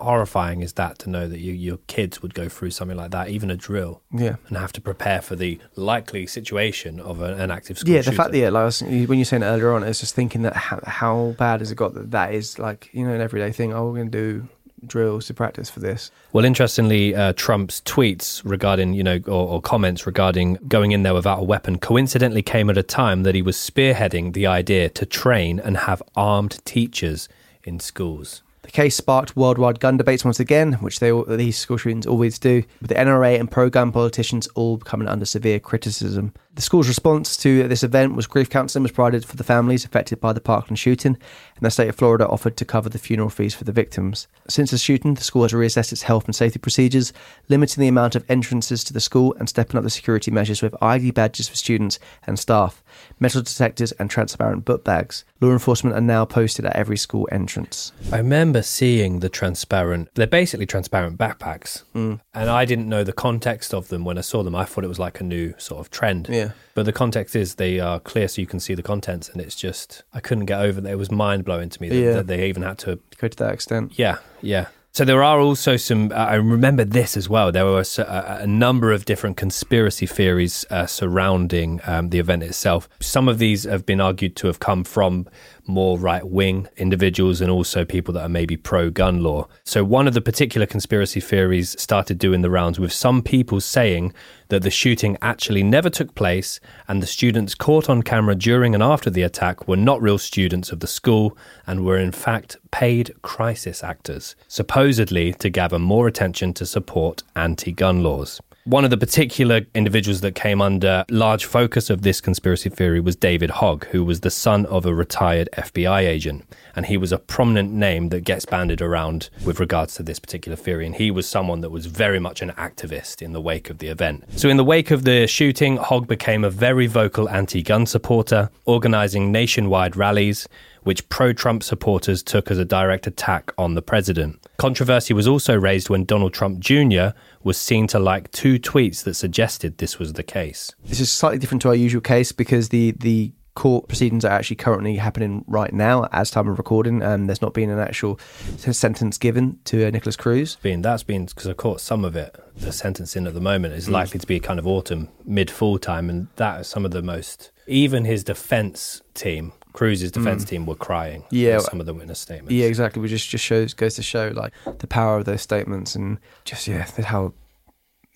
[0.00, 3.28] horrifying is that to know that you, your kids would go through something like that,
[3.28, 4.36] even a drill, Yeah.
[4.48, 8.04] and have to prepare for the likely situation of an, an active school yeah, the
[8.04, 8.16] shooter.
[8.16, 10.42] fact that yeah, like I was, when you were saying earlier on, it's just thinking
[10.42, 13.52] that how, how bad has it got that that is like you know an everyday
[13.52, 13.72] thing.
[13.72, 14.48] Oh, we're going to do
[14.86, 16.12] drills to practice for this.
[16.32, 21.14] Well, interestingly, uh, Trump's tweets regarding, you know, or, or comments regarding going in there
[21.14, 25.04] without a weapon coincidentally came at a time that he was spearheading the idea to
[25.04, 27.28] train and have armed teachers
[27.64, 28.42] in schools.
[28.68, 32.64] The case sparked worldwide gun debates once again, which they these school shootings always do,
[32.82, 36.34] with the NRA and pro-gun politicians all coming under severe criticism.
[36.58, 40.20] The school's response to this event was grief counselling was provided for the families affected
[40.20, 43.54] by the Parkland shooting, and the state of Florida offered to cover the funeral fees
[43.54, 44.26] for the victims.
[44.48, 47.12] Since the shooting, the school has reassessed its health and safety procedures,
[47.48, 50.74] limiting the amount of entrances to the school and stepping up the security measures with
[50.82, 52.82] ID badges for students and staff,
[53.20, 55.24] metal detectors, and transparent book bags.
[55.40, 57.92] Law enforcement are now posted at every school entrance.
[58.10, 61.84] I remember seeing the transparent, they're basically transparent backpacks.
[61.94, 62.18] Mm.
[62.34, 64.56] And I didn't know the context of them when I saw them.
[64.56, 66.28] I thought it was like a new sort of trend.
[66.28, 66.47] Yeah.
[66.74, 69.28] But the context is they are clear so you can see the contents.
[69.28, 70.90] And it's just, I couldn't get over that.
[70.92, 72.12] It was mind blowing to me that, Yeah.
[72.14, 73.98] that they even had to Go to that extent.
[73.98, 74.66] Yeah, yeah.
[74.92, 76.10] So there are also some.
[76.10, 77.52] Uh, I remember this as well.
[77.52, 82.88] There were a number of different conspiracy theories uh, surrounding um, the event itself.
[83.00, 85.28] Some of these have been argued to have come from
[85.68, 89.46] more right wing individuals and also people that are maybe pro gun law.
[89.64, 94.12] So one of the particular conspiracy theories started doing the rounds with some people saying
[94.48, 96.58] that the shooting actually never took place
[96.88, 100.72] and the students caught on camera during and after the attack were not real students
[100.72, 106.54] of the school and were in fact paid crisis actors, supposedly to gather more attention
[106.54, 108.40] to support anti gun laws.
[108.68, 113.16] One of the particular individuals that came under large focus of this conspiracy theory was
[113.16, 116.44] David Hogg, who was the son of a retired FBI agent.
[116.76, 120.54] And he was a prominent name that gets banded around with regards to this particular
[120.54, 120.84] theory.
[120.84, 123.88] And he was someone that was very much an activist in the wake of the
[123.88, 124.24] event.
[124.36, 128.50] So, in the wake of the shooting, Hogg became a very vocal anti gun supporter,
[128.66, 130.46] organizing nationwide rallies
[130.82, 134.38] which pro Trump supporters took as a direct attack on the president.
[134.68, 137.10] Controversy was also raised when Donald Trump Jr.
[137.44, 140.72] was seen to like two tweets that suggested this was the case.
[140.84, 144.56] This is slightly different to our usual case because the the court proceedings are actually
[144.56, 148.18] currently happening right now as time of recording and there's not been an actual
[148.56, 150.56] sentence given to uh, Nikolas Cruz.
[150.62, 153.86] Being that's been because of course some of it, the sentencing at the moment is
[153.88, 153.92] Mm.
[153.92, 157.02] likely to be kind of autumn, mid fall time, and that is some of the
[157.02, 157.52] most.
[157.68, 160.48] Even his defense team, Cruz's defense Mm.
[160.48, 161.24] team, were crying.
[161.30, 161.56] Yeah.
[161.56, 162.52] in some of the witness statements.
[162.52, 163.00] Yeah, exactly.
[163.02, 166.66] Which just just shows goes to show like the power of those statements and just
[166.66, 167.32] yeah, how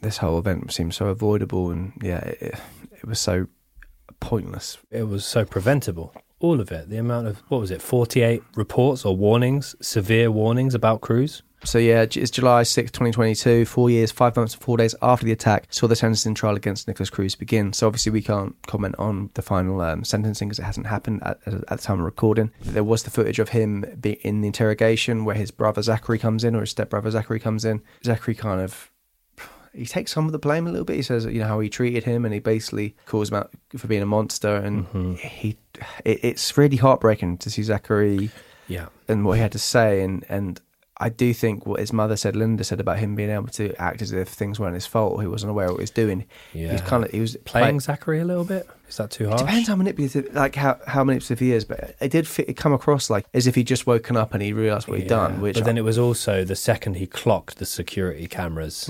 [0.00, 2.54] this whole event seems so avoidable and yeah, it,
[2.92, 3.46] it was so
[4.20, 4.78] pointless.
[4.90, 6.14] It was so preventable.
[6.42, 6.90] All of it.
[6.90, 7.80] The amount of what was it?
[7.80, 11.42] Forty-eight reports or warnings, severe warnings about Cruz.
[11.64, 15.30] So yeah, it's July sixth, 2022, four years, five months, and four days after the
[15.30, 17.72] attack, saw the sentencing trial against Nikolas Cruz begin.
[17.72, 21.38] So obviously we can't comment on the final um, sentencing because it hasn't happened at,
[21.46, 22.50] at the time of recording.
[22.62, 26.56] There was the footage of him in the interrogation where his brother Zachary comes in,
[26.56, 27.80] or his stepbrother Zachary comes in.
[28.04, 28.90] Zachary kind of
[29.74, 30.96] he takes some of the blame a little bit.
[30.96, 33.86] He says, you know, how he treated him, and he basically calls him out for
[33.86, 34.54] being a monster.
[34.56, 35.14] And Mm-hmm.
[35.14, 35.56] he,
[36.04, 38.30] it, it's really heartbreaking to see Zachary,
[38.68, 38.86] Yeah.
[39.08, 40.02] and what he had to say.
[40.02, 40.60] And and
[40.98, 44.02] I do think what his mother said, Linda said about him being able to act
[44.02, 46.26] as if things weren't his fault, he wasn't aware of what he was doing.
[46.52, 46.86] he was Yeah.
[46.86, 48.68] kind of he was Playing play- Zachary a little bit.
[48.92, 52.10] Is that too it depends how manipulative, like how, how manipulative he is, but it
[52.10, 54.86] did fit, it come across like as if he'd just woken up and he realised
[54.86, 55.40] what he'd done.
[55.40, 58.86] Which but then it was also the second he clocked the security cameras,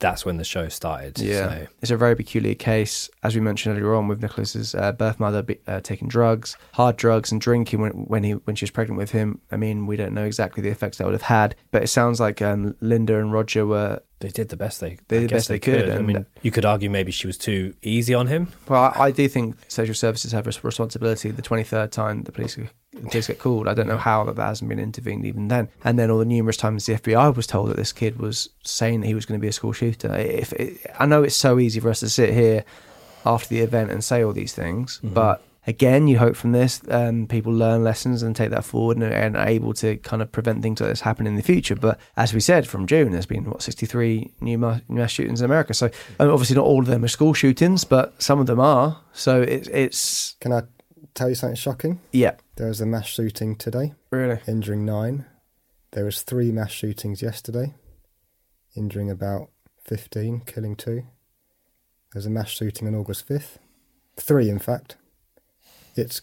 [0.00, 1.14] that's when the show started.
[1.14, 1.24] Mm.
[1.24, 4.90] Yeah, So, it's a very peculiar case, as we mentioned earlier on, with Nikolas's uh,
[4.90, 8.64] birth mother be, uh, taking drugs, hard drugs, and drinking when when he when she
[8.64, 9.40] was pregnant with him.
[9.52, 12.18] I mean, we don't know exactly the effects that would have had, but it sounds
[12.18, 15.48] like um, Linda and Roger were they did the best they, They did the best
[15.48, 18.48] they could, I and- mean, you could argue maybe she was too easy on him.
[18.68, 21.30] Well, I, I do think social services have a responsibility.
[21.30, 24.36] The twenty third time the police the police get called, I don't know how that,
[24.36, 25.68] that hasn't been intervened even then.
[25.84, 29.00] And then all the numerous times the FBI was told that this kid was saying
[29.00, 30.14] that he was going to be a school shooter.
[30.14, 32.64] If it, I know it's so easy for us to sit here
[33.26, 35.14] after the event and say all these things, Mm-hmm.
[35.14, 39.04] but again, you hope from this um, people learn lessons and take that forward and,
[39.12, 41.74] and are able to kind of prevent things like this happening in the future.
[41.76, 45.44] But as we said, from June, there's been what 63 new mass, mass shootings in
[45.44, 45.74] America.
[45.74, 45.86] So
[46.20, 49.00] um, obviously, not all of them are school shootings, but some of them are.
[49.12, 50.62] So it's it's Can I
[51.14, 52.00] tell you something shocking?
[52.12, 54.40] yeah, There was a mass shooting today, really.
[54.46, 55.26] injuring nine.
[55.92, 57.74] There was three mass shootings yesterday,
[58.76, 59.50] injuring about
[59.84, 61.04] 15, killing two.
[62.12, 63.58] There's a mass shooting on August 5th.
[64.16, 64.96] Three, in fact.
[65.96, 66.20] It's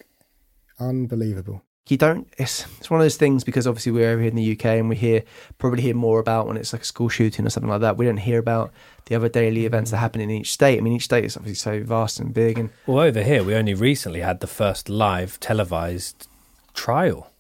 [0.80, 1.63] unbelievable.
[1.88, 2.28] You don't.
[2.38, 4.88] It's it's one of those things because obviously we're over here in the UK and
[4.88, 5.24] we hear
[5.57, 7.97] probably hear more about when it's like a school shooting or something like that.
[7.97, 8.72] We don't hear about
[9.05, 9.65] the other daily mm-hmm.
[9.65, 10.78] events that happen in each state.
[10.78, 13.55] I mean, each state is obviously so vast and big, and Well, over here, we
[13.55, 16.28] only recently had the first live televised
[16.74, 17.32] trial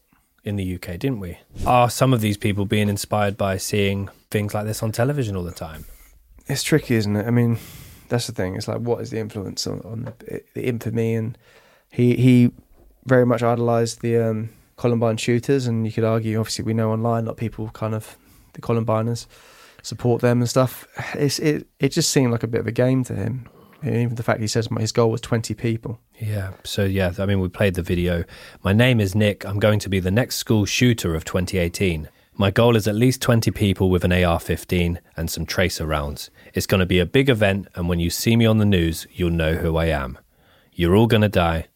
[0.43, 1.37] in the UK, didn't we?
[1.65, 5.43] Are some of these people being inspired by seeing things like this on television all
[5.43, 5.85] the time?
[6.47, 7.25] it's tricky, isn't it?
[7.25, 7.57] I mean,
[8.09, 8.55] that's the thing.
[8.55, 11.37] It's like what is the influence on, on the, the infamy, and
[11.91, 12.51] he he
[13.05, 17.23] very much idolized the um, Columbine shooters, and you could argue, obviously, we know online
[17.23, 18.17] a lot of people kind of
[18.53, 19.27] the Columbiners
[19.83, 20.87] support them and stuff.
[21.15, 23.47] It's it it just seemed like a bit of a game to him.
[23.83, 25.99] Even the fact he says his goal was 20 people.
[26.19, 26.51] Yeah.
[26.63, 28.23] So yeah, I mean, we played the video.
[28.63, 29.43] My name is Nick.
[29.43, 32.07] I'm going to be the next school shooter of 2018.
[32.35, 36.29] My goal is at least 20 people with an AR-15 and some tracer rounds.
[36.53, 39.05] It's going to be a big event, and when you see me on the news,
[39.11, 40.17] you'll know who I am.
[40.71, 41.67] You're all going to die.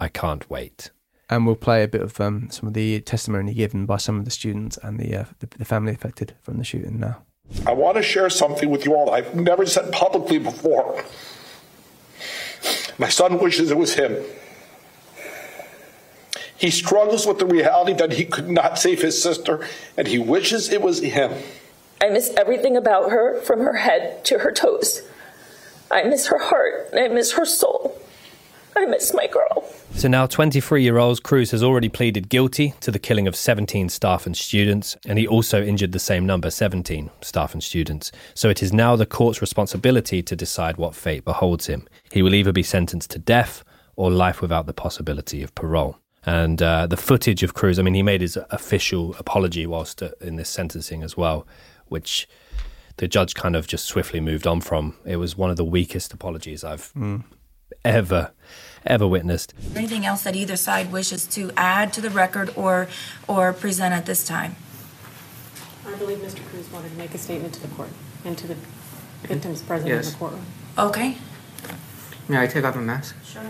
[0.00, 0.90] I can't wait.
[1.30, 4.24] And we'll play a bit of um, some of the testimony given by some of
[4.24, 7.22] the students and the, uh, the the family affected from the shooting now.
[7.66, 11.02] I want to share something with you all I've never said publicly before.
[12.98, 14.22] My son wishes it was him.
[16.56, 19.66] He struggles with the reality that he could not save his sister,
[19.96, 21.32] and he wishes it was him.
[22.00, 25.02] I miss everything about her from her head to her toes.
[25.90, 28.00] I miss her heart I miss her soul.
[28.76, 29.64] I miss my girl.
[29.96, 33.88] So now 23 year old Cruz has already pleaded guilty to the killing of 17
[33.88, 38.12] staff and students, and he also injured the same number 17 staff and students.
[38.34, 41.86] So it is now the court's responsibility to decide what fate beholds him.
[42.12, 43.64] He will either be sentenced to death
[43.96, 45.98] or life without the possibility of parole.
[46.26, 50.10] And uh, the footage of Cruz, I mean, he made his official apology whilst uh,
[50.20, 51.46] in this sentencing as well,
[51.86, 52.28] which
[52.96, 54.96] the judge kind of just swiftly moved on from.
[55.04, 56.92] It was one of the weakest apologies I've
[57.84, 58.32] ever,
[58.86, 59.54] ever witnessed.
[59.74, 62.88] Anything else that either side wishes to add to the record or,
[63.26, 64.56] or present at this time?
[65.86, 66.44] I believe Mr.
[66.48, 67.90] Cruz wanted to make a statement to the court
[68.24, 68.56] and to the
[69.22, 70.44] victims present in the courtroom.
[70.78, 71.16] Okay.
[72.28, 73.14] May I take off my mask?
[73.24, 73.42] Sure.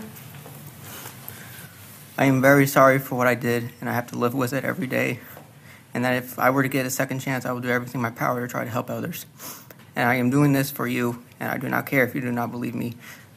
[2.17, 4.63] I am very sorry for what I did, and I have to live with it
[4.63, 5.19] every day.
[5.93, 8.01] And that if I were to get a second chance, I will do everything in
[8.01, 9.25] my power to try to help others.
[9.95, 12.31] And I am doing this for you, and I do not care if you do
[12.31, 12.95] not believe me.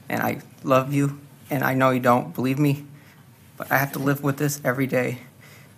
[0.09, 1.20] And I love you,
[1.51, 2.84] and I know you don't believe me,
[3.57, 5.18] but I have to live with this every day.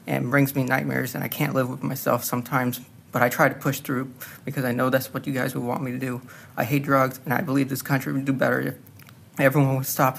[0.06, 2.80] And brings me nightmares, and I can't live with myself sometimes.
[3.12, 4.12] But I try to push through
[4.44, 6.22] because I know that's what you guys would want me to do.
[6.56, 8.74] I hate drugs, and I believe this country would do better if
[9.38, 10.18] everyone would stop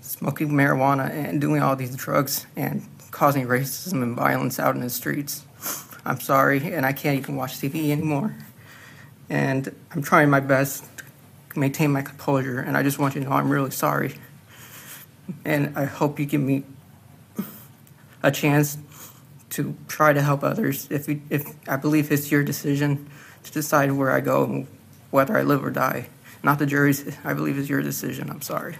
[0.00, 4.90] smoking marijuana and doing all these drugs and causing racism and violence out in the
[4.90, 5.44] streets.
[6.04, 8.36] I'm sorry, and I can't even watch TV anymore.
[9.28, 13.28] And I'm trying my best to maintain my composure, and I just want you to
[13.28, 14.14] know I'm really sorry.
[15.44, 16.64] And I hope you give me
[18.22, 18.78] a chance
[19.50, 20.88] to try to help others.
[20.90, 23.08] If, if I believe it's your decision
[23.44, 24.66] to decide where I go and
[25.10, 26.08] whether I live or die,
[26.42, 27.16] not the jury's.
[27.24, 28.30] I believe it's your decision.
[28.30, 28.76] I'm sorry.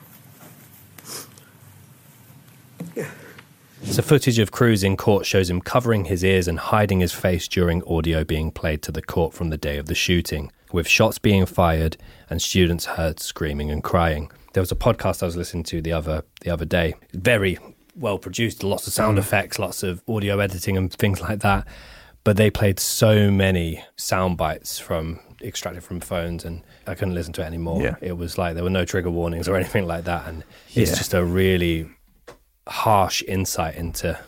[3.84, 7.47] So, footage of Cruz in court shows him covering his ears and hiding his face
[7.47, 11.18] during audio being played to the court from the day of the shooting, with shots
[11.18, 11.97] being fired
[12.28, 14.30] and students heard screaming and crying.
[14.57, 17.59] There was a podcast I was listening to the other the other day, very
[17.94, 19.20] well produced, lots of sound Mm.
[19.20, 21.66] effects, lots of audio editing and things like that.
[22.24, 27.34] But they played so many sound bites from extracted from phones, and I couldn't listen
[27.34, 27.82] to it anymore.
[27.82, 27.96] Yeah.
[28.00, 30.42] It was like there were no trigger warnings or anything like that, and
[30.74, 31.90] it's just a really
[32.66, 34.18] harsh insight into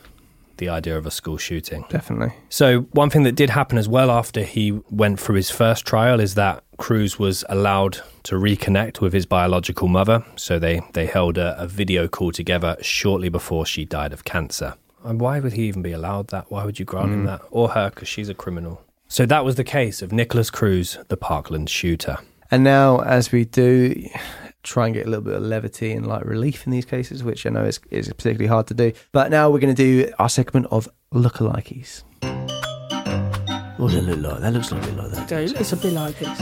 [0.59, 1.85] the idea of a school shooting.
[1.89, 2.35] Definitely.
[2.49, 6.21] So, one thing that did happen as well after he went through his first trial
[6.21, 10.25] is that Cruz was allowed to reconnect with his biological mother.
[10.37, 14.75] So, they, they held a, a video call together shortly before she died of cancer.
[15.05, 16.51] And why would he even be allowed that?
[16.51, 17.27] Why would you grant him Mm.
[17.27, 17.43] that?
[17.51, 18.83] Or her, because she's a criminal.
[19.09, 22.19] So, that was the case of Nikolas Cruz, the Parkland shooter.
[22.51, 24.09] And now, as we do
[24.63, 27.47] try and get a little bit of levity and like relief in these cases, which
[27.47, 30.29] I know is, is particularly hard to do, but now we're going to do our
[30.29, 32.03] segment of lookalikes.
[33.79, 34.41] What does it look like?
[34.41, 35.33] That looks a bit like that.
[35.33, 36.41] It's a bit like this.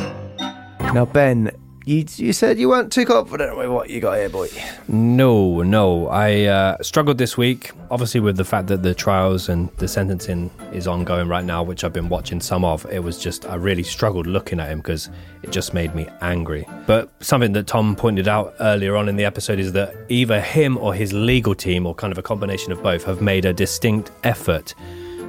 [0.95, 1.51] Now, Ben,
[1.87, 4.49] you you said you weren't too confident with what you got here, boy.
[4.89, 6.09] No, no.
[6.09, 10.51] I uh, struggled this week, obviously, with the fact that the trials and the sentencing
[10.73, 12.85] is ongoing right now, which I've been watching some of.
[12.91, 15.09] It was just, I really struggled looking at him because
[15.45, 16.67] it just made me angry.
[16.87, 20.77] But something that Tom pointed out earlier on in the episode is that either him
[20.79, 24.11] or his legal team, or kind of a combination of both, have made a distinct
[24.25, 24.75] effort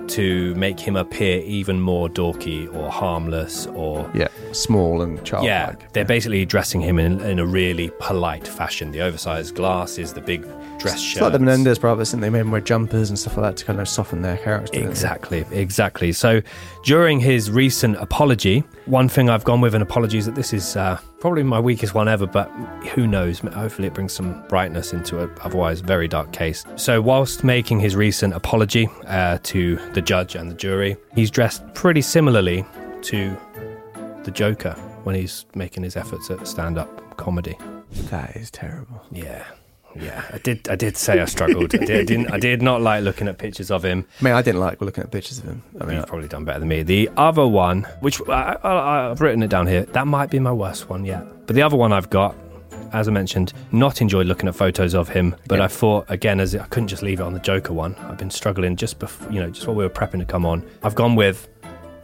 [0.09, 5.47] to make him appear even more dorky or harmless or Yeah, small and childlike.
[5.47, 8.91] yeah, they're basically dressing him in, in a really polite fashion.
[8.91, 10.45] The oversized glasses, the big
[10.77, 11.23] dress It's shirt.
[11.23, 13.65] like the Menendez brothers, and they made them wear jumpers and stuff like that to
[13.65, 14.79] kind of soften their character.
[14.79, 16.11] Exactly, exactly.
[16.11, 16.41] So
[16.83, 20.75] during his recent apology, one thing I've gone with an apology is that this is
[20.75, 22.47] uh, probably my weakest one ever, but
[22.93, 23.39] who knows?
[23.39, 26.63] Hopefully, it brings some brightness into an otherwise very dark case.
[26.75, 31.63] So, whilst making his recent apology uh, to the judge and the jury, he's dressed
[31.73, 32.65] pretty similarly
[33.03, 33.35] to
[34.23, 34.73] the Joker
[35.03, 37.57] when he's making his efforts at stand up comedy.
[38.09, 39.01] That is terrible.
[39.11, 39.45] Yeah.
[39.99, 40.67] Yeah, I did.
[40.69, 41.73] I did say I struggled.
[41.75, 42.31] I, did, I didn't.
[42.31, 44.05] I did not like looking at pictures of him.
[44.19, 45.63] I mean, I didn't like looking at pictures of him.
[45.79, 46.83] I mean, You've probably done better than me.
[46.83, 50.51] The other one, which I, I, I've written it down here, that might be my
[50.51, 51.23] worst one yet.
[51.47, 52.35] But the other one I've got,
[52.93, 55.35] as I mentioned, not enjoyed looking at photos of him.
[55.47, 57.95] But I thought again, as I couldn't just leave it on the Joker one.
[57.95, 60.63] I've been struggling just before, you know, just while we were prepping to come on.
[60.83, 61.47] I've gone with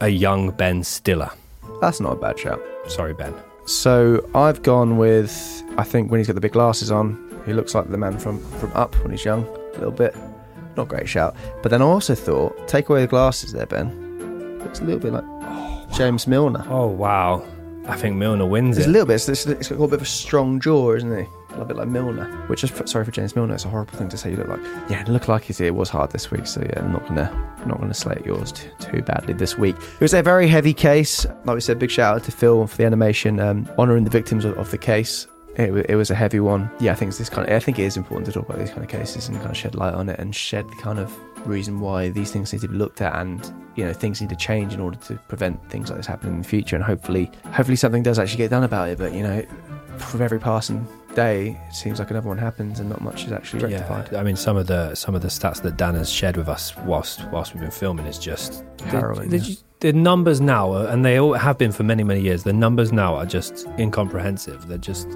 [0.00, 1.30] a young Ben Stiller.
[1.80, 2.60] That's not a bad shout.
[2.88, 3.34] Sorry, Ben.
[3.66, 7.74] So I've gone with I think when he's got the big glasses on, he looks
[7.74, 10.14] like the man from from Up when he's young, a little bit.
[10.76, 11.36] Not great shout.
[11.62, 14.58] But then I also thought, take away the glasses there, Ben.
[14.58, 16.64] Looks a little bit like James Milner.
[16.68, 17.44] Oh wow,
[17.86, 18.90] I think Milner wins It's it.
[18.90, 19.14] a little bit.
[19.14, 21.24] It's, it's, it's got a bit of a strong jaw, isn't he?
[21.24, 22.24] A little bit like Milner.
[22.48, 23.54] Which is sorry for James Milner.
[23.54, 24.30] It's a horrible thing to say.
[24.30, 24.60] You look like
[24.90, 25.60] yeah, it looked like it.
[25.60, 26.48] It was hard this week.
[26.48, 29.76] So yeah, I'm not gonna I'm not gonna slate yours too, too badly this week.
[29.76, 31.24] It was a very heavy case.
[31.44, 34.44] Like we said, big shout out to Phil for the animation, um, honouring the victims
[34.44, 35.28] of, of the case.
[35.56, 36.70] It, it was a heavy one.
[36.80, 37.54] Yeah, I think it's this kind of.
[37.54, 39.56] I think it is important to talk about these kind of cases and kind of
[39.56, 41.16] shed light on it and shed the kind of
[41.46, 44.36] reason why these things need to be looked at and you know things need to
[44.36, 47.76] change in order to prevent things like this happening in the future and hopefully hopefully
[47.76, 49.44] something does actually get done about it but you know
[49.90, 53.62] with every passing day it seems like another one happens and not much is actually
[53.62, 56.38] rectified Yeah, I mean some of the some of the stats that Dan has shared
[56.38, 59.54] with us whilst whilst we've been filming is just Harrowing, The, yeah.
[59.80, 62.42] the, numbers now, are, and they all have been for many many years.
[62.42, 64.66] The numbers now are just incomprehensive.
[64.66, 65.08] They're just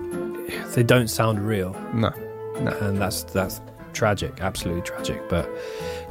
[0.75, 1.73] they don't sound real.
[1.93, 2.11] No,
[2.61, 3.61] no, and that's that's
[3.93, 5.29] tragic, absolutely tragic.
[5.29, 5.49] But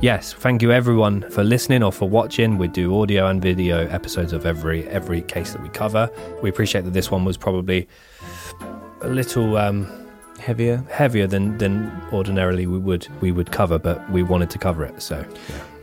[0.02, 2.58] yes, thank you everyone for listening or for watching.
[2.58, 6.10] We do audio and video episodes of every every case that we cover.
[6.42, 7.88] We appreciate that this one was probably
[9.02, 9.88] a little um,
[10.40, 14.84] heavier heavier than than ordinarily we would we would cover, but we wanted to cover
[14.84, 15.02] it.
[15.02, 15.26] So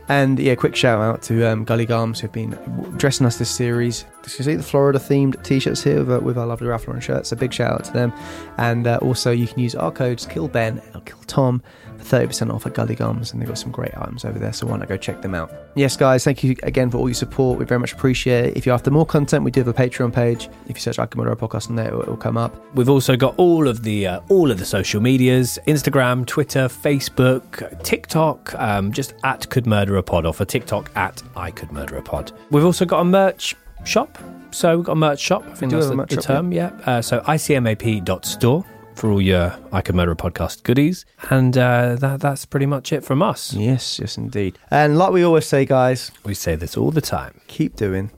[0.07, 2.51] and yeah, quick shout out to um, Gully Garms who've been
[2.97, 4.05] dressing us this series.
[4.23, 7.03] You see the Florida themed t shirts here with, uh, with, our lovely Raffler and
[7.03, 7.31] shirts.
[7.31, 8.13] A big shout out to them.
[8.57, 11.61] And uh, also, you can use our codes kill Ben, or KillTom
[12.05, 14.53] 30% off at Gully Gums, and they've got some great items over there.
[14.53, 15.51] So why not go check them out?
[15.75, 17.59] Yes, guys, thank you again for all your support.
[17.59, 18.57] We very much appreciate it.
[18.57, 20.49] If you're after more content, we do have a Patreon page.
[20.67, 22.55] If you search I Could Murder a Podcast on there, it will come up.
[22.75, 27.83] We've also got all of the uh, all of the social medias: Instagram, Twitter, Facebook,
[27.83, 28.53] TikTok.
[28.55, 32.01] Um, just at Could Murder a Pod, or for TikTok at I Could Murder a
[32.01, 32.31] Pod.
[32.51, 34.17] We've also got a merch shop.
[34.51, 35.43] So we've got a merch shop.
[35.47, 36.51] I think that's the, the shop, term.
[36.53, 36.71] Yeah.
[36.79, 36.97] yeah.
[36.97, 38.65] Uh, so icmap.store
[38.95, 43.21] for all your I Murder Podcast goodies, and uh, that that's pretty much it from
[43.21, 43.53] us.
[43.53, 44.57] Yes, yes, indeed.
[44.71, 47.41] And like we always say, guys, we say this all the time.
[47.47, 48.11] Keep doing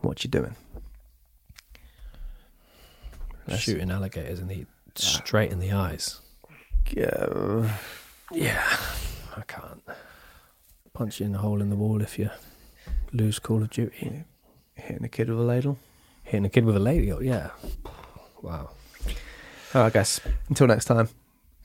[0.00, 0.56] what you're doing.
[3.56, 6.20] Shooting alligators in the straight in the eyes.
[6.90, 7.76] Yeah.
[8.32, 8.76] Yeah,
[9.36, 9.82] I can't.
[10.92, 12.30] Punch you in the hole in the wall if you
[13.12, 14.24] lose Call of Duty.
[14.74, 15.78] Hitting a kid with a ladle.
[16.22, 17.50] Hitting a kid with a ladle, yeah.
[18.42, 18.70] Wow.
[19.74, 20.20] Oh, I guess.
[20.48, 21.08] Until next time.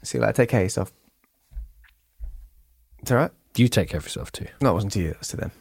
[0.01, 0.33] See you later.
[0.33, 0.91] Take care of yourself.
[2.99, 3.31] It's all right.
[3.55, 4.47] You take care of yourself too.
[4.61, 5.09] No, it wasn't to you.
[5.09, 5.51] It was to them.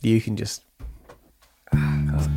[0.00, 0.62] You can just.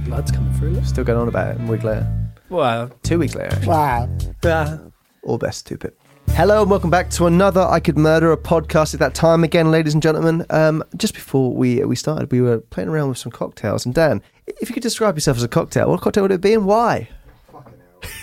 [0.06, 0.84] blood's coming through.
[0.84, 2.12] Still going on about it a week later.
[2.50, 2.90] Wow.
[3.04, 3.52] Two weeks later.
[3.52, 3.68] Actually.
[3.68, 4.10] Wow.
[4.46, 4.80] Ah.
[5.24, 5.94] All best, stupid.
[6.30, 8.94] Hello and welcome back to another I Could Murder a podcast.
[8.94, 10.46] At that time again, ladies and gentlemen.
[10.50, 13.86] Um, just before we we started, we were playing around with some cocktails.
[13.86, 16.54] And Dan, if you could describe yourself as a cocktail, what cocktail would it be
[16.54, 17.10] and why?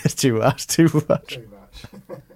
[0.03, 0.67] It's too much.
[0.67, 1.35] Too much.
[1.35, 1.47] Too
[2.09, 2.19] much.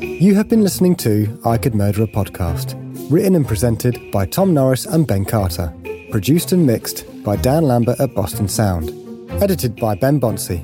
[0.00, 2.74] You have been listening to I Could Murder a Podcast,
[3.10, 5.72] written and presented by Tom Norris and Ben Carter,
[6.10, 8.90] produced and mixed by Dan Lambert at Boston Sound,
[9.42, 10.62] edited by Ben Bonsey,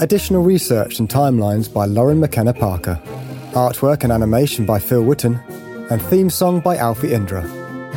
[0.00, 2.98] additional research and timelines by Lauren McKenna Parker,
[3.52, 5.34] artwork and animation by Phil Whitton,
[5.90, 7.44] and theme song by Alfie Indra.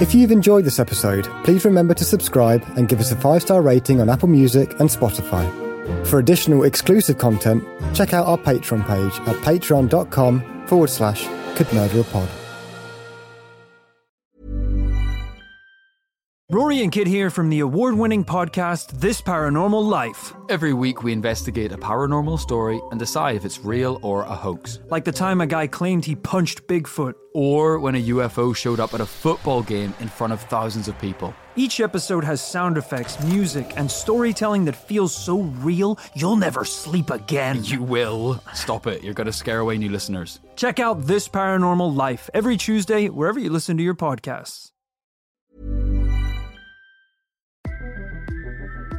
[0.02, 3.62] If you've enjoyed this episode, please remember to subscribe and give us a five star
[3.62, 5.65] rating on Apple Music and Spotify.
[6.06, 7.64] For additional exclusive content,
[7.94, 12.30] check out our Patreon page at patreon.com forward slash could murder a pod.
[16.52, 20.32] Rory and Kidd here from the award winning podcast This Paranormal Life.
[20.48, 24.80] Every week, we investigate a paranormal story and decide if it's real or a hoax.
[24.92, 27.16] Like the time a guy claimed he punched Bigfoot.
[27.34, 30.98] Or when a UFO showed up at a football game in front of thousands of
[31.00, 31.34] people.
[31.58, 37.10] Each episode has sound effects, music, and storytelling that feels so real you'll never sleep
[37.10, 37.64] again.
[37.64, 38.44] You will.
[38.54, 39.04] Stop it.
[39.04, 40.42] You're going to scare away new listeners.
[40.58, 44.72] Check out This Paranormal Life every Tuesday, wherever you listen to your podcasts.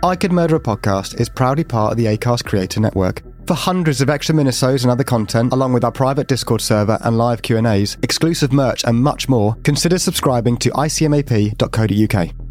[0.03, 3.23] I Could Murder a Podcast is proudly part of the ACAST Creator Network.
[3.47, 7.19] For hundreds of extra minisodes and other content, along with our private Discord server and
[7.19, 12.46] live Q&As, exclusive merch and much more, consider subscribing to icmap.co.uk.